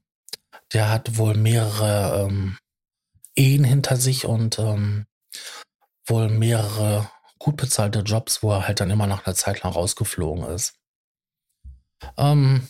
der 0.72 0.90
hat 0.90 1.16
wohl 1.16 1.34
mehrere 1.34 2.26
ähm, 2.26 2.58
Ehen 3.34 3.64
hinter 3.64 3.96
sich 3.96 4.24
und 4.24 4.58
ähm, 4.58 5.06
wohl 6.06 6.28
mehrere 6.28 7.10
gut 7.38 7.56
bezahlte 7.56 8.00
Jobs, 8.00 8.42
wo 8.42 8.52
er 8.52 8.66
halt 8.66 8.80
dann 8.80 8.90
immer 8.90 9.06
nach 9.06 9.26
einer 9.26 9.34
Zeit 9.34 9.62
lang 9.62 9.72
rausgeflogen 9.72 10.44
ist. 10.44 10.74
Ähm, 12.16 12.68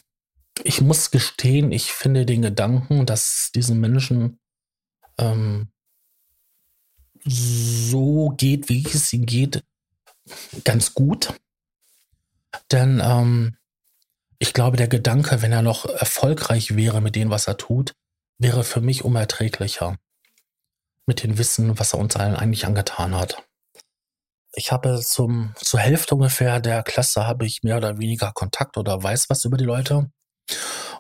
ich 0.64 0.80
muss 0.80 1.10
gestehen, 1.10 1.72
ich 1.72 1.92
finde 1.92 2.26
den 2.26 2.42
Gedanken, 2.42 3.06
dass 3.06 3.50
diesen 3.54 3.80
Menschen 3.80 4.40
ähm, 5.18 5.70
so 7.24 8.30
geht, 8.36 8.68
wie 8.68 8.84
es 8.86 9.12
ihm 9.12 9.26
geht, 9.26 9.62
ganz 10.64 10.94
gut. 10.94 11.34
Denn 12.72 13.00
ähm, 13.04 13.56
ich 14.38 14.52
glaube, 14.52 14.76
der 14.76 14.88
Gedanke, 14.88 15.42
wenn 15.42 15.52
er 15.52 15.62
noch 15.62 15.84
erfolgreich 15.84 16.76
wäre 16.76 17.00
mit 17.00 17.16
dem, 17.16 17.30
was 17.30 17.46
er 17.46 17.56
tut, 17.56 17.94
wäre 18.38 18.64
für 18.64 18.80
mich 18.80 19.04
unerträglicher. 19.04 19.96
Mit 21.06 21.22
dem 21.22 21.38
Wissen, 21.38 21.78
was 21.78 21.94
er 21.94 21.98
uns 21.98 22.16
allen 22.16 22.36
eigentlich 22.36 22.66
angetan 22.66 23.16
hat. 23.16 23.42
Ich 24.52 24.72
habe 24.72 25.00
zum, 25.00 25.54
zur 25.56 25.80
Hälfte 25.80 26.14
ungefähr 26.14 26.60
der 26.60 26.82
Klasse 26.82 27.26
habe 27.26 27.46
ich 27.46 27.62
mehr 27.62 27.76
oder 27.76 27.98
weniger 27.98 28.32
Kontakt 28.32 28.76
oder 28.76 29.02
weiß 29.02 29.28
was 29.28 29.44
über 29.44 29.56
die 29.56 29.64
Leute. 29.64 30.10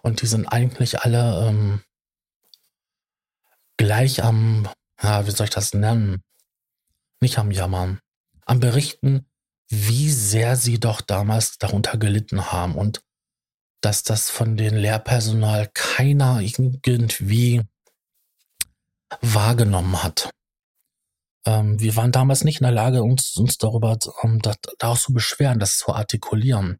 Und 0.02 0.22
die 0.22 0.26
sind 0.26 0.46
eigentlich 0.46 1.00
alle 1.00 1.48
ähm, 1.48 1.82
gleich 3.76 4.22
am, 4.22 4.68
ja, 5.02 5.26
wie 5.26 5.30
soll 5.30 5.44
ich 5.44 5.50
das 5.50 5.74
nennen? 5.74 6.22
Nicht 7.20 7.38
am 7.38 7.50
Jammern. 7.50 8.00
Am 8.44 8.60
Berichten, 8.60 9.27
wie 9.68 10.10
sehr 10.10 10.56
sie 10.56 10.80
doch 10.80 11.00
damals 11.00 11.58
darunter 11.58 11.98
gelitten 11.98 12.50
haben 12.52 12.74
und 12.74 13.02
dass 13.80 14.02
das 14.02 14.30
von 14.30 14.56
den 14.56 14.76
Lehrpersonal 14.76 15.70
keiner 15.72 16.40
irgendwie 16.40 17.62
wahrgenommen 19.20 20.02
hat. 20.02 20.30
Ähm, 21.46 21.78
wir 21.80 21.96
waren 21.96 22.12
damals 22.12 22.44
nicht 22.44 22.60
in 22.60 22.64
der 22.64 22.72
Lage, 22.72 23.02
uns, 23.02 23.36
uns 23.36 23.58
darüber 23.58 23.96
um, 24.22 24.40
da, 24.40 24.54
daraus 24.78 25.02
zu 25.02 25.12
beschweren, 25.12 25.58
das 25.58 25.78
zu 25.78 25.94
artikulieren. 25.94 26.78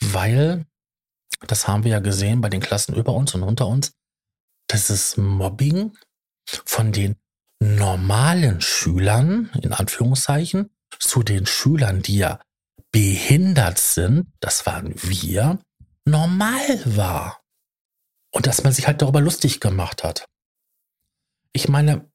Weil, 0.00 0.66
das 1.46 1.68
haben 1.68 1.84
wir 1.84 1.92
ja 1.92 2.00
gesehen 2.00 2.40
bei 2.40 2.48
den 2.48 2.60
Klassen 2.60 2.94
über 2.94 3.12
uns 3.14 3.34
und 3.34 3.42
unter 3.42 3.68
uns, 3.68 3.92
das 4.66 4.90
ist 4.90 5.16
Mobbing 5.16 5.96
von 6.44 6.92
den 6.92 7.16
normalen 7.60 8.60
Schülern, 8.60 9.50
in 9.62 9.72
Anführungszeichen, 9.72 10.70
zu 10.98 11.22
den 11.22 11.46
Schülern, 11.46 12.02
die 12.02 12.18
ja 12.18 12.40
behindert 12.92 13.78
sind, 13.78 14.26
das 14.40 14.66
waren 14.66 14.92
wir, 15.02 15.58
normal 16.04 16.82
war. 16.84 17.40
Und 18.32 18.46
dass 18.46 18.62
man 18.62 18.72
sich 18.72 18.86
halt 18.86 19.02
darüber 19.02 19.20
lustig 19.20 19.60
gemacht 19.60 20.04
hat. 20.04 20.26
Ich 21.52 21.68
meine, 21.68 22.10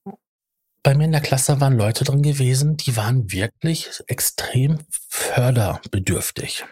bei 0.82 0.96
mir 0.96 1.06
in 1.06 1.12
der 1.12 1.22
Klasse 1.22 1.60
waren 1.60 1.78
Leute 1.78 2.04
drin 2.04 2.22
gewesen, 2.22 2.78
die 2.78 2.96
waren 2.96 3.32
wirklich 3.32 3.90
extrem 4.08 4.80
förderbedürftig. 5.10 6.66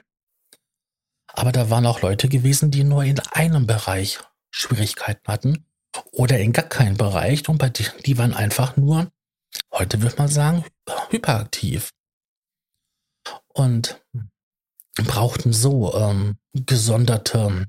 Aber 1.27 1.51
da 1.51 1.69
waren 1.69 1.85
auch 1.87 2.01
Leute 2.01 2.29
gewesen, 2.29 2.71
die 2.71 2.83
nur 2.83 3.03
in 3.03 3.19
einem 3.19 3.65
Bereich 3.65 4.19
Schwierigkeiten 4.51 5.27
hatten 5.27 5.65
oder 6.11 6.39
in 6.39 6.53
gar 6.53 6.65
keinem 6.65 6.95
Bereich 6.95 7.49
und 7.49 7.57
bei 7.57 7.69
die, 7.69 7.87
die 8.05 8.17
waren 8.17 8.33
einfach 8.33 8.77
nur, 8.77 9.11
heute 9.71 10.01
würde 10.01 10.17
man 10.17 10.27
sagen, 10.27 10.63
hyperaktiv. 11.09 11.89
Und 13.53 14.01
brauchten 14.95 15.53
so 15.53 15.93
ähm, 15.95 16.37
gesonderte, 16.53 17.67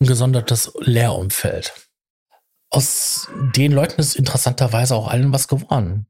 ein 0.00 0.06
gesondertes 0.06 0.72
Lehrumfeld. 0.80 1.88
Aus 2.70 3.28
den 3.54 3.72
Leuten 3.72 4.00
ist 4.00 4.16
interessanterweise 4.16 4.94
auch 4.94 5.08
allen 5.08 5.32
was 5.32 5.48
geworden. 5.48 6.06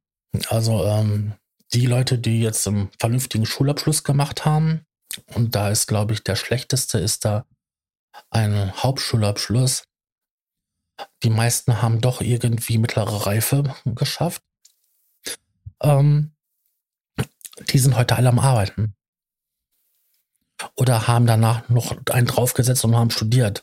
Also 0.48 0.84
ähm, 0.84 1.34
die 1.72 1.86
Leute, 1.86 2.18
die 2.18 2.40
jetzt 2.40 2.66
einen 2.66 2.90
vernünftigen 2.98 3.46
Schulabschluss 3.46 4.04
gemacht 4.04 4.44
haben, 4.44 4.84
und 5.34 5.54
da 5.54 5.70
ist, 5.70 5.86
glaube 5.86 6.12
ich, 6.12 6.22
der 6.22 6.36
schlechteste 6.36 6.98
ist 6.98 7.24
da 7.24 7.46
ein 8.30 8.72
Hauptschulabschluss. 8.82 9.84
Die 11.22 11.30
meisten 11.30 11.80
haben 11.82 12.00
doch 12.00 12.20
irgendwie 12.20 12.78
mittlere 12.78 13.26
Reife 13.26 13.74
geschafft. 13.84 14.42
Ähm, 15.82 16.34
die 17.70 17.78
sind 17.78 17.96
heute 17.96 18.16
alle 18.16 18.28
am 18.28 18.38
Arbeiten. 18.38 18.94
Oder 20.74 21.06
haben 21.06 21.26
danach 21.26 21.68
noch 21.68 21.96
einen 22.10 22.26
draufgesetzt 22.26 22.84
und 22.84 22.96
haben 22.96 23.10
studiert. 23.10 23.62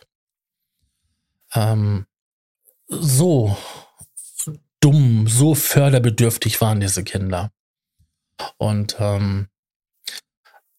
Ähm, 1.54 2.06
so 2.88 3.58
dumm, 4.80 5.28
so 5.28 5.56
förderbedürftig 5.56 6.62
waren 6.62 6.80
diese 6.80 7.04
Kinder. 7.04 7.52
Und 8.58 8.98
ähm, 9.00 9.48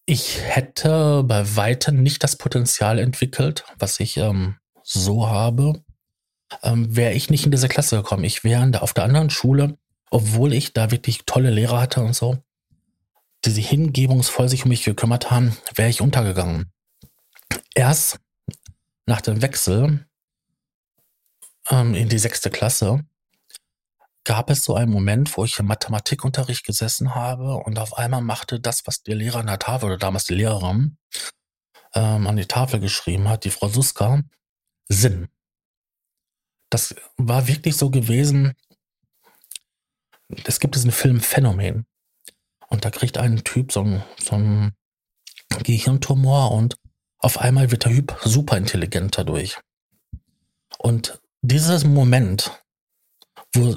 ich 0.07 0.41
hätte 0.41 1.25
bei 1.25 1.57
weitem 1.57 2.03
nicht 2.03 2.23
das 2.23 2.37
Potenzial 2.37 2.99
entwickelt, 2.99 3.65
was 3.79 3.99
ich 3.99 4.17
ähm, 4.17 4.57
so 4.85 5.29
habe, 5.29 5.83
ähm, 6.63 6.95
wäre 6.95 7.13
ich 7.13 7.29
nicht 7.31 7.45
in 7.45 7.51
diese 7.51 7.69
Klasse 7.69 7.97
gekommen. 7.97 8.25
Ich 8.25 8.45
wäre 8.45 8.81
auf 8.81 8.95
der 8.95 9.05
anderen 9.05 9.31
Schule, 9.31 9.77
obwohl 10.11 10.53
ich 10.53 10.73
da 10.73 10.91
wirklich 10.91 11.25
tolle 11.27 11.51
Lehrer 11.51 11.81
hatte 11.81 12.03
und 12.03 12.15
so, 12.15 12.39
die 13.45 13.51
sich 13.51 13.69
hingebungsvoll 13.69 14.49
sich 14.49 14.65
um 14.65 14.71
mich 14.71 14.85
gekümmert 14.85 15.31
haben, 15.31 15.57
wäre 15.75 15.89
ich 15.89 16.01
untergegangen. 16.01 16.73
Erst 17.75 18.19
nach 19.07 19.21
dem 19.21 19.43
Wechsel 19.43 20.07
ähm, 21.71 21.95
in 21.95 22.09
die 22.09 22.19
sechste 22.19 22.51
Klasse 22.51 23.05
gab 24.25 24.51
es 24.51 24.65
so 24.65 24.75
einen 24.75 24.91
Moment, 24.91 25.37
wo 25.37 25.45
ich 25.45 25.59
im 25.61 25.67
Mathematikunterricht 25.67 26.65
gesessen 26.65 27.15
habe 27.15 27.55
und 27.55 27.79
auf 27.79 27.97
einmal 27.97 28.23
machte 28.23 28.59
das, 28.59 28.87
was 28.87 29.03
der 29.03 29.15
Lehrer 29.15 29.39
an 29.39 29.47
der 29.47 29.61
Tafel 29.61 29.87
oder 29.87 29.99
damals 29.99 30.25
die 30.25 30.35
Lehrerin 30.35 30.99
ähm, 31.95 32.27
an 32.27 32.37
die 32.37 32.47
Tafel 32.47 32.81
geschrieben 32.81 33.29
hat, 33.29 33.45
die 33.45 33.51
Frau 33.51 33.69
Suska, 33.69 34.23
Sinn. 34.89 35.29
Das 36.71 36.95
war 37.17 37.47
wirklich 37.47 37.77
so 37.77 37.91
gewesen. 37.91 38.55
Es 40.45 40.61
gibt 40.61 40.75
diesen 40.75 40.93
Film 40.93 41.21
Phänomen. 41.21 41.87
Und 42.69 42.85
da 42.85 42.91
kriegt 42.91 43.19
ein 43.19 43.45
Typ 43.45 43.73
so 43.73 43.81
einen, 43.81 44.03
so 44.19 44.37
Gehirntumor 45.63 46.51
und 46.51 46.77
auf 47.19 47.39
einmal 47.39 47.71
wird 47.71 47.85
der 47.85 47.93
Typ 47.93 48.19
super 48.25 48.57
intelligent 48.57 49.17
dadurch. 49.17 49.59
Und 50.79 51.21
dieses 51.43 51.85
Moment, 51.85 52.51
wo 53.55 53.75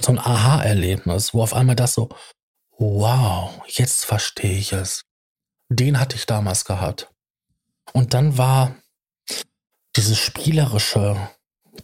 so 0.00 0.12
ein 0.12 0.18
Aha-Erlebnis, 0.18 1.34
wo 1.34 1.42
auf 1.42 1.54
einmal 1.54 1.76
das 1.76 1.94
so, 1.94 2.08
wow, 2.78 3.62
jetzt 3.66 4.04
verstehe 4.04 4.58
ich 4.58 4.72
es. 4.72 5.04
Den 5.68 6.00
hatte 6.00 6.16
ich 6.16 6.26
damals 6.26 6.64
gehabt. 6.64 7.10
Und 7.92 8.14
dann 8.14 8.38
war 8.38 8.76
dieses 9.96 10.18
spielerische 10.18 11.30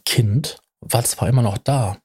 Kind, 0.05 0.59
war 0.79 1.03
zwar 1.03 1.29
immer 1.29 1.41
noch 1.41 1.57
da, 1.57 1.97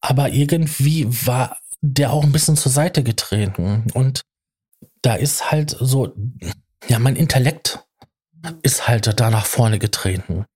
aber 0.00 0.30
irgendwie 0.30 1.06
war 1.26 1.58
der 1.80 2.12
auch 2.12 2.24
ein 2.24 2.32
bisschen 2.32 2.56
zur 2.56 2.72
Seite 2.72 3.02
getreten. 3.02 3.86
Und 3.94 4.22
da 5.02 5.14
ist 5.14 5.50
halt 5.50 5.76
so, 5.78 6.14
ja, 6.88 6.98
mein 6.98 7.16
Intellekt 7.16 7.84
ist 8.62 8.88
halt 8.88 9.20
da 9.20 9.30
nach 9.30 9.46
vorne 9.46 9.78
getreten. 9.78 10.46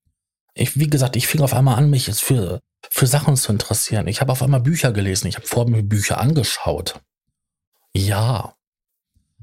Ich, 0.55 0.79
wie 0.79 0.89
gesagt, 0.89 1.17
ich 1.17 1.27
fing 1.27 1.41
auf 1.41 1.55
einmal 1.55 1.77
an, 1.77 1.91
mich 1.91 2.11
für, 2.15 2.61
für 2.91 3.07
Sachen 3.07 3.37
zu 3.37 3.53
interessieren. 3.53 4.07
Ich 4.07 4.21
habe 4.21 4.33
auf 4.33 4.43
einmal 4.43 4.61
Bücher 4.61 4.93
gelesen. 4.93 5.27
Ich 5.27 5.37
habe 5.37 5.47
vor 5.47 5.69
mir 5.69 5.83
Bücher 5.83 6.19
angeschaut. 6.19 7.01
Ja. 7.95 8.55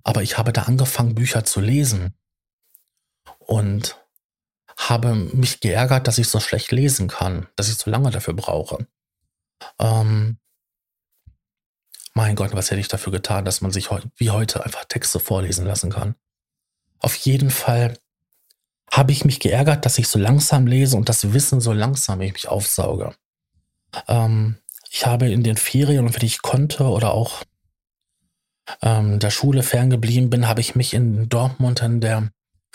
Aber 0.03 0.23
ich 0.23 0.37
habe 0.37 0.53
da 0.53 0.63
angefangen, 0.63 1.15
Bücher 1.15 1.43
zu 1.43 1.59
lesen. 1.59 2.13
Und 3.39 3.97
habe 4.77 5.13
mich 5.13 5.59
geärgert, 5.59 6.07
dass 6.07 6.17
ich 6.17 6.29
so 6.29 6.39
schlecht 6.39 6.71
lesen 6.71 7.07
kann, 7.07 7.47
dass 7.55 7.69
ich 7.69 7.75
so 7.75 7.91
lange 7.91 8.09
dafür 8.09 8.33
brauche. 8.33 8.87
Ähm, 9.79 10.37
mein 12.13 12.35
Gott, 12.35 12.53
was 12.53 12.69
hätte 12.69 12.81
ich 12.81 12.87
dafür 12.87 13.11
getan, 13.11 13.45
dass 13.45 13.61
man 13.61 13.71
sich 13.71 13.89
wie 14.17 14.31
heute 14.31 14.65
einfach 14.65 14.85
Texte 14.85 15.19
vorlesen 15.19 15.65
lassen 15.65 15.91
kann. 15.91 16.15
Auf 16.99 17.15
jeden 17.15 17.49
Fall 17.49 17.97
habe 18.91 19.13
ich 19.13 19.23
mich 19.23 19.39
geärgert, 19.39 19.85
dass 19.85 19.97
ich 19.97 20.07
so 20.07 20.19
langsam 20.19 20.67
lese 20.67 20.97
und 20.97 21.07
das 21.07 21.33
Wissen 21.33 21.61
so 21.61 21.71
langsam 21.71 22.19
ich 22.21 22.33
mich 22.33 22.49
aufsauge. 22.49 23.15
Ähm, 24.07 24.57
ich 24.89 25.05
habe 25.05 25.29
in 25.29 25.43
den 25.43 25.55
Ferien, 25.55 26.13
wenn 26.13 26.25
ich 26.25 26.41
konnte 26.41 26.83
oder 26.83 27.13
auch 27.13 27.43
ähm, 28.81 29.19
der 29.19 29.31
Schule 29.31 29.63
ferngeblieben 29.63 30.29
bin, 30.29 30.47
habe 30.47 30.61
ich 30.61 30.75
mich 30.75 30.93
in 30.93 31.29
Dortmund 31.29 31.81
in 31.81 32.01
der 32.01 32.29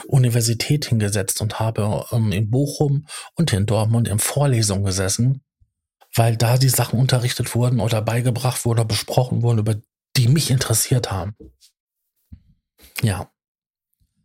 Universität 0.07 0.87
hingesetzt 0.87 1.40
und 1.43 1.61
habe 1.61 2.07
ähm, 2.11 2.33
in 2.33 2.50
Bochum 2.50 3.07
und 3.35 3.52
in 3.52 3.66
Dortmund 3.66 4.09
in 4.09 4.19
Vorlesungen 4.19 4.85
gesessen 4.85 5.43
weil 6.16 6.37
da 6.37 6.58
die 6.58 6.68
Sachen 6.68 6.99
unterrichtet 6.99 7.54
wurden 7.54 7.80
oder 7.80 8.02
beigebracht 8.02 8.64
wurden 8.64 8.80
oder 8.80 8.88
besprochen 8.88 9.42
wurden, 9.42 9.58
über 9.58 9.76
die 10.16 10.28
mich 10.28 10.50
interessiert 10.50 11.11
haben. 11.11 11.37
Ja. 13.02 13.30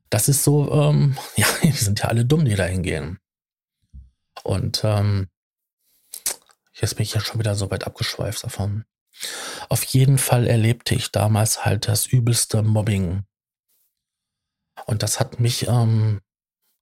Das 0.09 0.27
ist 0.27 0.43
so, 0.43 0.71
ähm, 0.71 1.17
ja, 1.35 1.47
die 1.63 1.71
sind 1.71 1.99
ja 1.99 2.05
alle 2.05 2.25
dumm, 2.25 2.45
die 2.45 2.55
da 2.55 2.65
hingehen. 2.65 3.19
Und 4.43 4.81
ähm, 4.83 5.29
jetzt 6.73 6.95
bin 6.95 7.03
ich 7.03 7.13
ja 7.13 7.21
schon 7.21 7.39
wieder 7.39 7.55
so 7.55 7.69
weit 7.71 7.85
abgeschweift 7.85 8.43
davon. 8.43 8.85
Auf 9.69 9.83
jeden 9.83 10.17
Fall 10.17 10.47
erlebte 10.47 10.95
ich 10.95 11.11
damals 11.11 11.65
halt 11.65 11.87
das 11.87 12.07
übelste 12.07 12.63
Mobbing. 12.63 13.23
Und 14.85 15.03
das 15.03 15.19
hat 15.19 15.39
mich 15.39 15.67
ähm, 15.67 16.21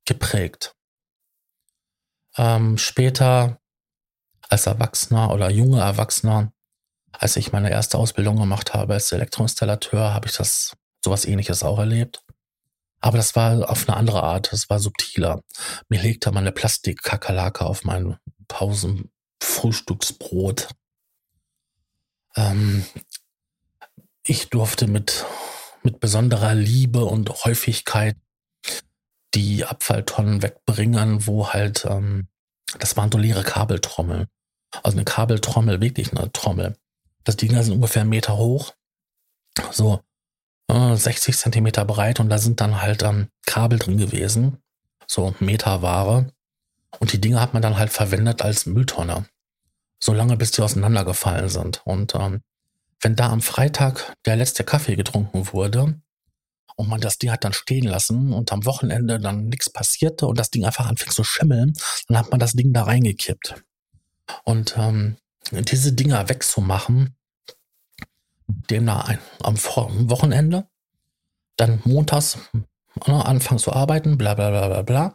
geprägt. 0.05 0.75
Ähm, 2.37 2.77
später 2.77 3.58
als 4.49 4.65
Erwachsener 4.65 5.31
oder 5.31 5.49
junger 5.49 5.83
Erwachsener, 5.83 6.51
als 7.11 7.37
ich 7.37 7.51
meine 7.51 7.71
erste 7.71 7.97
Ausbildung 7.97 8.37
gemacht 8.37 8.73
habe 8.73 8.95
als 8.95 9.11
Elektroinstallateur, 9.11 10.13
habe 10.13 10.27
ich 10.27 10.35
das 10.35 10.75
sowas 11.03 11.25
ähnliches 11.25 11.63
auch 11.63 11.79
erlebt. 11.79 12.23
Aber 13.01 13.17
das 13.17 13.35
war 13.35 13.69
auf 13.69 13.87
eine 13.87 13.95
andere 13.95 14.23
Art, 14.23 14.51
das 14.51 14.69
war 14.69 14.79
subtiler. 14.79 15.41
Mir 15.87 16.01
legte 16.01 16.31
man 16.31 16.43
eine 16.43 16.51
Plastikkakerlake 16.51 17.65
auf 17.65 17.85
mein 17.85 18.17
Pausenfrühstücksbrot. 18.47 20.67
Ähm, 22.35 22.85
ich 24.23 24.49
durfte 24.49 24.87
mit, 24.87 25.25
mit 25.83 26.01
besonderer 26.01 26.55
Liebe 26.55 27.05
und 27.05 27.45
Häufigkeit 27.45 28.17
die 29.33 29.63
Abfalltonnen 29.63 30.41
wegbringen, 30.41 31.25
wo 31.25 31.47
halt, 31.49 31.85
ähm, 31.85 32.27
das 32.79 32.97
waren 32.97 33.11
so 33.11 33.17
leere 33.17 33.43
Kabeltrommeln. 33.43 34.27
Also 34.83 34.97
eine 34.97 35.05
Kabeltrommel, 35.05 35.81
wirklich 35.81 36.11
eine 36.15 36.31
Trommel. 36.31 36.77
Das 37.23 37.37
Ding 37.37 37.55
ist 37.55 37.69
ungefähr 37.69 38.01
einen 38.01 38.09
Meter 38.09 38.37
hoch, 38.37 38.73
so 39.71 40.01
äh, 40.69 40.95
60 40.95 41.37
Zentimeter 41.37 41.85
breit 41.85 42.19
und 42.19 42.29
da 42.29 42.37
sind 42.37 42.61
dann 42.61 42.81
halt 42.81 43.03
ähm, 43.03 43.29
Kabel 43.45 43.79
drin 43.79 43.97
gewesen, 43.97 44.57
so 45.07 45.33
Meterware. 45.39 46.31
Und 46.99 47.13
die 47.13 47.21
Dinge 47.21 47.39
hat 47.39 47.53
man 47.53 47.61
dann 47.61 47.77
halt 47.77 47.91
verwendet 47.91 48.41
als 48.41 48.65
Mülltonne, 48.65 49.25
solange 49.99 50.37
bis 50.37 50.51
die 50.51 50.61
auseinandergefallen 50.61 51.49
sind. 51.49 51.81
Und 51.85 52.15
ähm, 52.15 52.41
wenn 53.01 53.15
da 53.15 53.29
am 53.29 53.41
Freitag 53.41 54.13
der 54.25 54.35
letzte 54.35 54.63
Kaffee 54.63 54.95
getrunken 54.95 55.53
wurde 55.53 56.01
und 56.75 56.89
man 56.89 57.01
das 57.01 57.17
Ding 57.17 57.31
hat 57.31 57.43
dann 57.43 57.53
stehen 57.53 57.85
lassen 57.85 58.33
und 58.33 58.51
am 58.51 58.65
Wochenende 58.65 59.19
dann 59.19 59.47
nichts 59.47 59.71
passierte 59.71 60.27
und 60.27 60.39
das 60.39 60.49
Ding 60.49 60.65
einfach 60.65 60.87
anfing 60.87 61.11
zu 61.11 61.23
schimmeln, 61.23 61.73
dann 62.07 62.17
hat 62.17 62.31
man 62.31 62.39
das 62.39 62.53
Ding 62.53 62.73
da 62.73 62.83
reingekippt. 62.83 63.55
Und 64.43 64.75
ähm, 64.77 65.17
diese 65.51 65.93
Dinger 65.93 66.29
wegzumachen, 66.29 67.15
demnach 68.47 69.07
ein, 69.07 69.19
am 69.41 69.57
Wochenende, 70.09 70.67
dann 71.55 71.81
montags 71.83 72.37
ne, 73.07 73.25
anfangen 73.25 73.59
zu 73.59 73.73
arbeiten, 73.73 74.17
bla 74.17 74.33
bla 74.33 74.49
bla 74.49 74.67
bla 74.67 74.81
bla. 74.81 75.13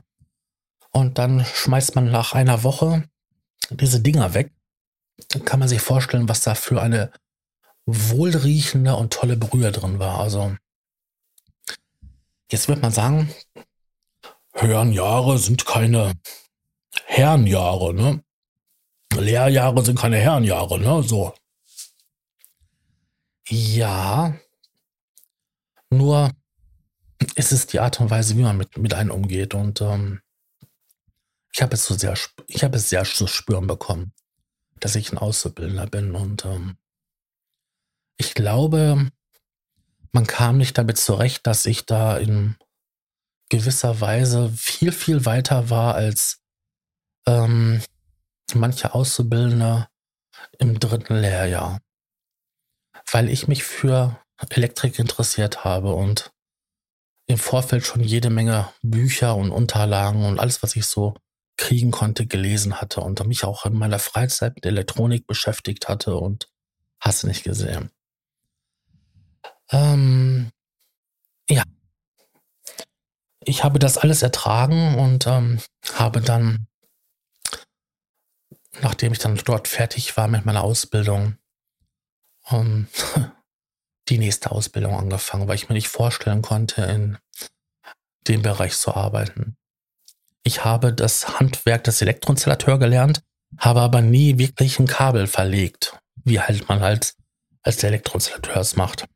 Und 0.90 1.18
dann 1.18 1.44
schmeißt 1.44 1.94
man 1.96 2.10
nach 2.10 2.32
einer 2.32 2.62
Woche 2.62 3.04
diese 3.70 4.00
Dinger 4.00 4.34
weg. 4.34 4.52
Dann 5.30 5.44
kann 5.44 5.58
man 5.58 5.68
sich 5.68 5.80
vorstellen, 5.80 6.28
was 6.28 6.42
da 6.42 6.54
für 6.54 6.80
eine 6.80 7.10
wohlriechende 7.86 8.94
und 8.96 9.12
tolle 9.12 9.36
Brühe 9.36 9.72
drin 9.72 9.98
war. 9.98 10.20
Also 10.20 10.56
jetzt 12.50 12.68
wird 12.68 12.82
man 12.82 12.92
sagen, 12.92 13.34
Herrenjahre 14.52 15.38
sind 15.38 15.66
keine 15.66 16.12
Herrenjahre, 17.06 17.92
ne? 17.92 18.22
Lehrjahre 19.18 19.84
sind 19.84 19.98
keine 19.98 20.18
Herrenjahre, 20.18 20.78
ne? 20.78 21.02
So. 21.02 21.34
Ja. 23.48 24.34
Nur 25.90 26.30
ist 27.36 27.52
es 27.52 27.66
die 27.66 27.80
Art 27.80 28.00
und 28.00 28.10
Weise, 28.10 28.36
wie 28.36 28.42
man 28.42 28.56
mit, 28.56 28.76
mit 28.78 28.94
einem 28.94 29.10
umgeht. 29.10 29.54
Und 29.54 29.80
ähm, 29.80 30.20
ich 31.52 31.62
habe 31.62 31.74
es 31.74 31.84
so 31.84 31.94
sehr, 31.94 32.14
ich 32.46 32.64
habe 32.64 32.76
es 32.76 32.88
sehr 32.88 33.04
zu 33.04 33.26
spüren 33.26 33.66
bekommen, 33.66 34.12
dass 34.80 34.96
ich 34.96 35.12
ein 35.12 35.18
Auszubildender 35.18 35.86
bin. 35.86 36.14
Und 36.14 36.44
ähm, 36.44 36.76
ich 38.16 38.34
glaube, 38.34 39.10
man 40.12 40.26
kam 40.26 40.58
nicht 40.58 40.78
damit 40.78 40.98
zurecht, 40.98 41.46
dass 41.46 41.66
ich 41.66 41.86
da 41.86 42.16
in 42.16 42.56
gewisser 43.48 44.00
Weise 44.00 44.50
viel, 44.56 44.92
viel 44.92 45.24
weiter 45.26 45.70
war 45.70 45.94
als 45.94 46.40
ähm, 47.26 47.82
manche 48.52 48.94
Auszubildende 48.94 49.88
im 50.58 50.78
dritten 50.78 51.16
Lehrjahr, 51.16 51.80
weil 53.10 53.28
ich 53.30 53.48
mich 53.48 53.64
für 53.64 54.20
Elektrik 54.50 54.98
interessiert 54.98 55.64
habe 55.64 55.94
und 55.94 56.32
im 57.26 57.38
Vorfeld 57.38 57.86
schon 57.86 58.02
jede 58.02 58.30
Menge 58.30 58.68
Bücher 58.82 59.36
und 59.36 59.50
Unterlagen 59.50 60.24
und 60.26 60.38
alles, 60.38 60.62
was 60.62 60.76
ich 60.76 60.86
so 60.86 61.14
kriegen 61.56 61.90
konnte, 61.90 62.26
gelesen 62.26 62.80
hatte 62.80 63.00
und 63.00 63.24
mich 63.26 63.44
auch 63.44 63.64
in 63.64 63.74
meiner 63.74 63.98
Freizeit 63.98 64.56
mit 64.56 64.66
Elektronik 64.66 65.26
beschäftigt 65.26 65.88
hatte 65.88 66.16
und 66.16 66.48
hast 67.00 67.24
nicht 67.24 67.44
gesehen. 67.44 67.90
Ähm, 69.70 70.50
ja. 71.48 71.62
Ich 73.46 73.62
habe 73.62 73.78
das 73.78 73.98
alles 73.98 74.22
ertragen 74.22 74.98
und 74.98 75.26
ähm, 75.26 75.60
habe 75.94 76.20
dann 76.20 76.66
nachdem 78.82 79.12
ich 79.12 79.18
dann 79.18 79.36
dort 79.36 79.68
fertig 79.68 80.16
war 80.16 80.28
mit 80.28 80.44
meiner 80.44 80.64
Ausbildung, 80.64 81.36
um, 82.50 82.88
ähm, 83.16 83.30
die 84.10 84.18
nächste 84.18 84.50
Ausbildung 84.50 84.94
angefangen, 84.94 85.48
weil 85.48 85.54
ich 85.56 85.68
mir 85.70 85.74
nicht 85.74 85.88
vorstellen 85.88 86.42
konnte, 86.42 86.82
in 86.82 87.16
dem 88.28 88.42
Bereich 88.42 88.76
zu 88.76 88.94
arbeiten. 88.94 89.56
Ich 90.42 90.64
habe 90.64 90.92
das 90.92 91.40
Handwerk 91.40 91.84
des 91.84 92.02
Elektroinstallateur 92.02 92.78
gelernt, 92.78 93.22
habe 93.56 93.80
aber 93.80 94.02
nie 94.02 94.36
wirklich 94.36 94.78
ein 94.78 94.86
Kabel 94.86 95.26
verlegt, 95.26 95.98
wie 96.16 96.38
halt 96.38 96.68
man 96.68 96.80
halt 96.80 97.14
als 97.62 97.82
Elektroinstallateur 97.82 98.56
es 98.56 98.76
macht. 98.76 99.06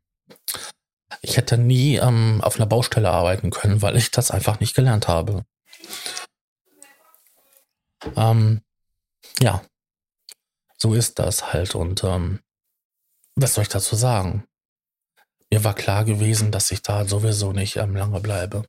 Ich 1.20 1.36
hätte 1.36 1.58
nie 1.58 1.96
ähm, 1.96 2.40
auf 2.42 2.56
einer 2.56 2.66
Baustelle 2.66 3.10
arbeiten 3.10 3.50
können, 3.50 3.82
weil 3.82 3.96
ich 3.96 4.10
das 4.10 4.30
einfach 4.30 4.60
nicht 4.60 4.74
gelernt 4.74 5.08
habe. 5.08 5.44
Ähm, 8.16 8.62
ja, 9.40 9.62
so 10.76 10.94
ist 10.94 11.18
das 11.18 11.52
halt. 11.52 11.74
Und 11.74 12.04
ähm, 12.04 12.40
was 13.34 13.54
soll 13.54 13.62
ich 13.62 13.68
dazu 13.68 13.96
sagen? 13.96 14.44
Mir 15.50 15.64
war 15.64 15.74
klar 15.74 16.04
gewesen, 16.04 16.52
dass 16.52 16.70
ich 16.70 16.82
da 16.82 17.04
sowieso 17.04 17.52
nicht 17.52 17.76
ähm, 17.76 17.96
lange 17.96 18.20
bleibe. 18.20 18.64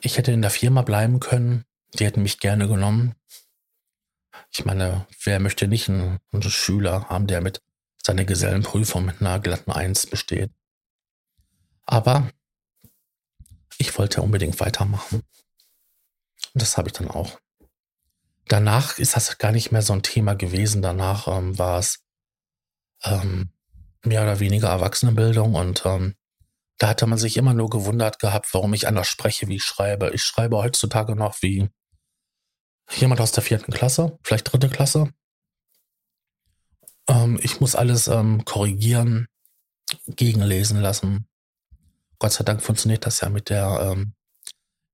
Ich 0.00 0.18
hätte 0.18 0.32
in 0.32 0.42
der 0.42 0.50
Firma 0.50 0.82
bleiben 0.82 1.20
können. 1.20 1.64
Die 1.94 2.04
hätten 2.04 2.22
mich 2.22 2.38
gerne 2.38 2.68
genommen. 2.68 3.14
Ich 4.52 4.64
meine, 4.64 5.06
wer 5.24 5.40
möchte 5.40 5.66
nicht 5.66 5.88
einen, 5.88 6.18
einen 6.32 6.42
Schüler 6.42 7.08
haben, 7.08 7.26
der 7.26 7.40
mit 7.40 7.62
seiner 8.02 8.24
Gesellenprüfung 8.24 9.04
mit 9.04 9.20
einer 9.20 9.40
glatten 9.40 9.72
Eins 9.72 10.06
besteht? 10.06 10.50
Aber 11.86 12.30
ich 13.78 13.96
wollte 13.98 14.22
unbedingt 14.22 14.60
weitermachen. 14.60 15.22
Und 16.54 16.62
das 16.62 16.76
habe 16.76 16.88
ich 16.88 16.92
dann 16.92 17.08
auch 17.08 17.38
danach 18.48 18.98
ist 18.98 19.16
das 19.16 19.38
gar 19.38 19.52
nicht 19.52 19.72
mehr 19.72 19.82
so 19.82 19.92
ein 19.92 20.02
Thema 20.02 20.34
gewesen. 20.34 20.82
Danach 20.82 21.28
ähm, 21.28 21.58
war 21.58 21.78
es 21.78 22.04
ähm, 23.04 23.50
mehr 24.04 24.22
oder 24.22 24.40
weniger 24.40 24.68
Erwachsenenbildung 24.68 25.54
und 25.54 25.84
ähm, 25.84 26.14
da 26.78 26.88
hatte 26.88 27.06
man 27.06 27.18
sich 27.18 27.36
immer 27.36 27.54
nur 27.54 27.70
gewundert 27.70 28.18
gehabt, 28.18 28.52
warum 28.52 28.74
ich 28.74 28.86
anders 28.86 29.08
spreche, 29.08 29.48
wie 29.48 29.56
ich 29.56 29.64
schreibe. 29.64 30.10
Ich 30.12 30.22
schreibe 30.22 30.58
heutzutage 30.58 31.16
noch 31.16 31.40
wie 31.42 31.70
jemand 32.94 33.20
aus 33.20 33.32
der 33.32 33.42
vierten 33.42 33.72
Klasse, 33.72 34.18
vielleicht 34.22 34.52
dritte 34.52 34.68
Klasse. 34.68 35.10
Ähm, 37.08 37.38
ich 37.42 37.60
muss 37.60 37.74
alles 37.74 38.08
ähm, 38.08 38.44
korrigieren, 38.44 39.28
gegenlesen 40.06 40.80
lassen. 40.80 41.28
Gott 42.18 42.32
sei 42.32 42.44
Dank 42.44 42.62
funktioniert 42.62 43.06
das 43.06 43.20
ja 43.20 43.28
mit 43.28 43.50
der 43.50 43.92
ähm, 43.92 44.14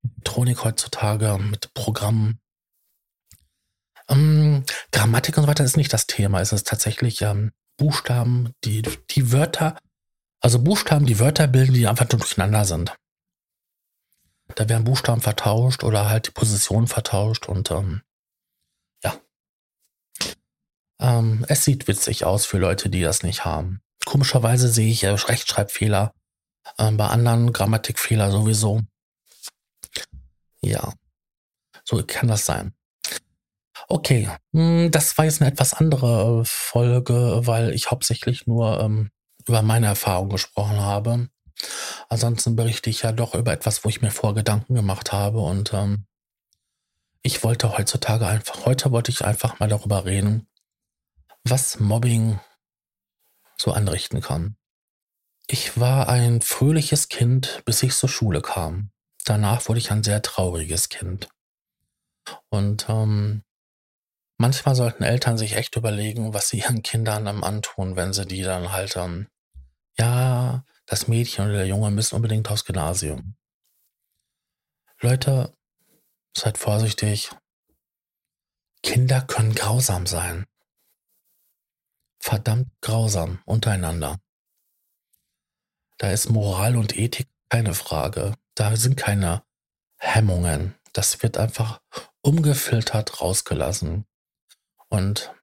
Elektronik 0.04 0.64
heutzutage, 0.64 1.38
mit 1.38 1.74
Programmen. 1.74 2.41
Ähm, 4.08 4.64
Grammatik 4.90 5.36
und 5.36 5.44
so 5.44 5.48
weiter 5.48 5.64
ist 5.64 5.76
nicht 5.76 5.92
das 5.92 6.06
Thema. 6.06 6.40
Es 6.40 6.52
ist 6.52 6.66
tatsächlich 6.66 7.22
ähm, 7.22 7.52
Buchstaben, 7.76 8.52
die, 8.64 8.82
die 8.82 9.32
Wörter, 9.32 9.76
also 10.40 10.58
Buchstaben, 10.58 11.06
die 11.06 11.18
Wörter 11.18 11.46
bilden, 11.46 11.74
die 11.74 11.86
einfach 11.86 12.06
durcheinander 12.06 12.64
sind. 12.64 12.94
Da 14.54 14.68
werden 14.68 14.84
Buchstaben 14.84 15.20
vertauscht 15.20 15.84
oder 15.84 16.08
halt 16.08 16.26
die 16.26 16.32
Position 16.32 16.86
vertauscht 16.86 17.48
und 17.48 17.70
ähm, 17.70 18.02
ja. 19.02 19.18
Ähm, 21.00 21.44
es 21.48 21.64
sieht 21.64 21.88
witzig 21.88 22.24
aus 22.24 22.44
für 22.44 22.58
Leute, 22.58 22.90
die 22.90 23.02
das 23.02 23.22
nicht 23.22 23.44
haben. 23.44 23.80
Komischerweise 24.04 24.68
sehe 24.68 24.90
ich 24.90 25.04
äh, 25.04 25.10
Rechtschreibfehler, 25.10 26.12
äh, 26.76 26.90
bei 26.90 27.06
anderen 27.06 27.52
Grammatikfehler 27.52 28.30
sowieso. 28.30 28.82
Ja, 30.60 30.92
so 31.84 32.02
kann 32.06 32.28
das 32.28 32.46
sein. 32.46 32.74
Okay, 33.88 34.28
hm, 34.52 34.90
das 34.90 35.16
war 35.18 35.24
jetzt 35.24 35.40
eine 35.40 35.50
etwas 35.50 35.74
andere 35.74 36.40
äh, 36.40 36.44
Folge, 36.44 37.40
weil 37.46 37.70
ich 37.74 37.90
hauptsächlich 37.90 38.46
nur 38.46 38.80
ähm, 38.80 39.10
über 39.46 39.62
meine 39.62 39.86
Erfahrung 39.86 40.28
gesprochen 40.28 40.80
habe. 40.80 41.28
Ansonsten 42.08 42.56
berichte 42.56 42.90
ich 42.90 43.02
ja 43.02 43.12
doch 43.12 43.34
über 43.34 43.52
etwas, 43.52 43.84
wo 43.84 43.88
ich 43.88 44.02
mir 44.02 44.10
vor 44.10 44.34
Gedanken 44.34 44.74
gemacht 44.74 45.12
habe 45.12 45.40
und 45.40 45.72
ähm, 45.72 46.06
ich 47.22 47.44
wollte 47.44 47.76
heutzutage 47.76 48.26
einfach, 48.26 48.66
heute 48.66 48.90
wollte 48.90 49.12
ich 49.12 49.24
einfach 49.24 49.60
mal 49.60 49.68
darüber 49.68 50.04
reden, 50.04 50.48
was 51.44 51.78
Mobbing 51.78 52.40
so 53.56 53.72
anrichten 53.72 54.20
kann. 54.20 54.56
Ich 55.46 55.78
war 55.78 56.08
ein 56.08 56.40
fröhliches 56.40 57.08
Kind, 57.08 57.62
bis 57.64 57.82
ich 57.82 57.94
zur 57.94 58.08
Schule 58.08 58.42
kam. 58.42 58.90
Danach 59.24 59.68
wurde 59.68 59.78
ich 59.78 59.92
ein 59.92 60.02
sehr 60.02 60.22
trauriges 60.22 60.88
Kind. 60.88 61.28
Und 62.48 62.86
ähm, 62.88 63.42
manchmal 64.42 64.74
sollten 64.74 65.04
Eltern 65.04 65.38
sich 65.38 65.54
echt 65.54 65.76
überlegen, 65.76 66.34
was 66.34 66.48
sie 66.48 66.58
ihren 66.58 66.82
Kindern 66.82 67.28
am 67.28 67.44
antun, 67.44 67.94
wenn 67.94 68.12
sie 68.12 68.26
die 68.26 68.42
dann 68.42 68.72
halt, 68.72 68.96
ähm, 68.96 69.28
ja, 69.96 70.64
das 70.84 71.06
Mädchen 71.06 71.44
oder 71.44 71.58
der 71.58 71.66
Junge 71.68 71.92
müssen 71.92 72.16
unbedingt 72.16 72.50
aufs 72.50 72.64
Gymnasium. 72.64 73.36
Leute, 75.00 75.56
seid 76.36 76.58
vorsichtig. 76.58 77.30
Kinder 78.82 79.20
können 79.20 79.54
grausam 79.54 80.06
sein. 80.06 80.44
Verdammt 82.18 82.68
grausam 82.80 83.40
untereinander. 83.44 84.18
Da 85.98 86.10
ist 86.10 86.30
Moral 86.30 86.76
und 86.76 86.96
Ethik 86.98 87.28
keine 87.48 87.74
Frage. 87.74 88.34
Da 88.56 88.74
sind 88.74 88.96
keine 88.96 89.44
Hemmungen. 89.98 90.74
Das 90.92 91.22
wird 91.22 91.38
einfach 91.38 91.80
ungefiltert 92.22 93.20
rausgelassen. 93.20 94.04
Und 94.92 95.34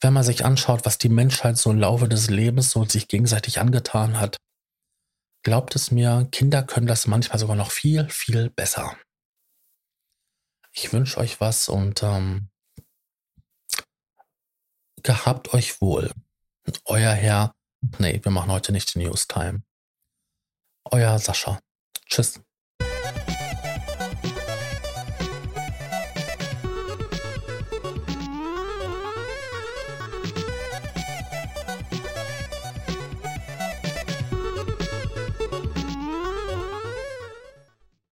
wenn 0.00 0.12
man 0.12 0.24
sich 0.24 0.44
anschaut, 0.44 0.84
was 0.84 0.98
die 0.98 1.08
Menschheit 1.08 1.56
so 1.56 1.70
im 1.70 1.78
Laufe 1.78 2.08
des 2.08 2.28
Lebens 2.28 2.70
so 2.70 2.84
sich 2.84 3.06
gegenseitig 3.06 3.60
angetan 3.60 4.18
hat, 4.18 4.36
glaubt 5.44 5.76
es 5.76 5.92
mir, 5.92 6.26
Kinder 6.32 6.64
können 6.64 6.88
das 6.88 7.06
manchmal 7.06 7.38
sogar 7.38 7.54
noch 7.54 7.70
viel, 7.70 8.08
viel 8.08 8.50
besser. 8.50 8.98
Ich 10.72 10.92
wünsche 10.92 11.18
euch 11.18 11.40
was 11.40 11.68
und 11.68 12.02
ähm, 12.02 12.48
gehabt 15.04 15.54
euch 15.54 15.80
wohl. 15.80 16.10
Euer 16.84 17.12
Herr. 17.12 17.54
Nee, 17.98 18.18
wir 18.24 18.32
machen 18.32 18.50
heute 18.50 18.72
nicht 18.72 18.96
News 18.96 19.28
Time. 19.28 19.62
Euer 20.90 21.20
Sascha. 21.20 21.60
Tschüss. 22.06 22.40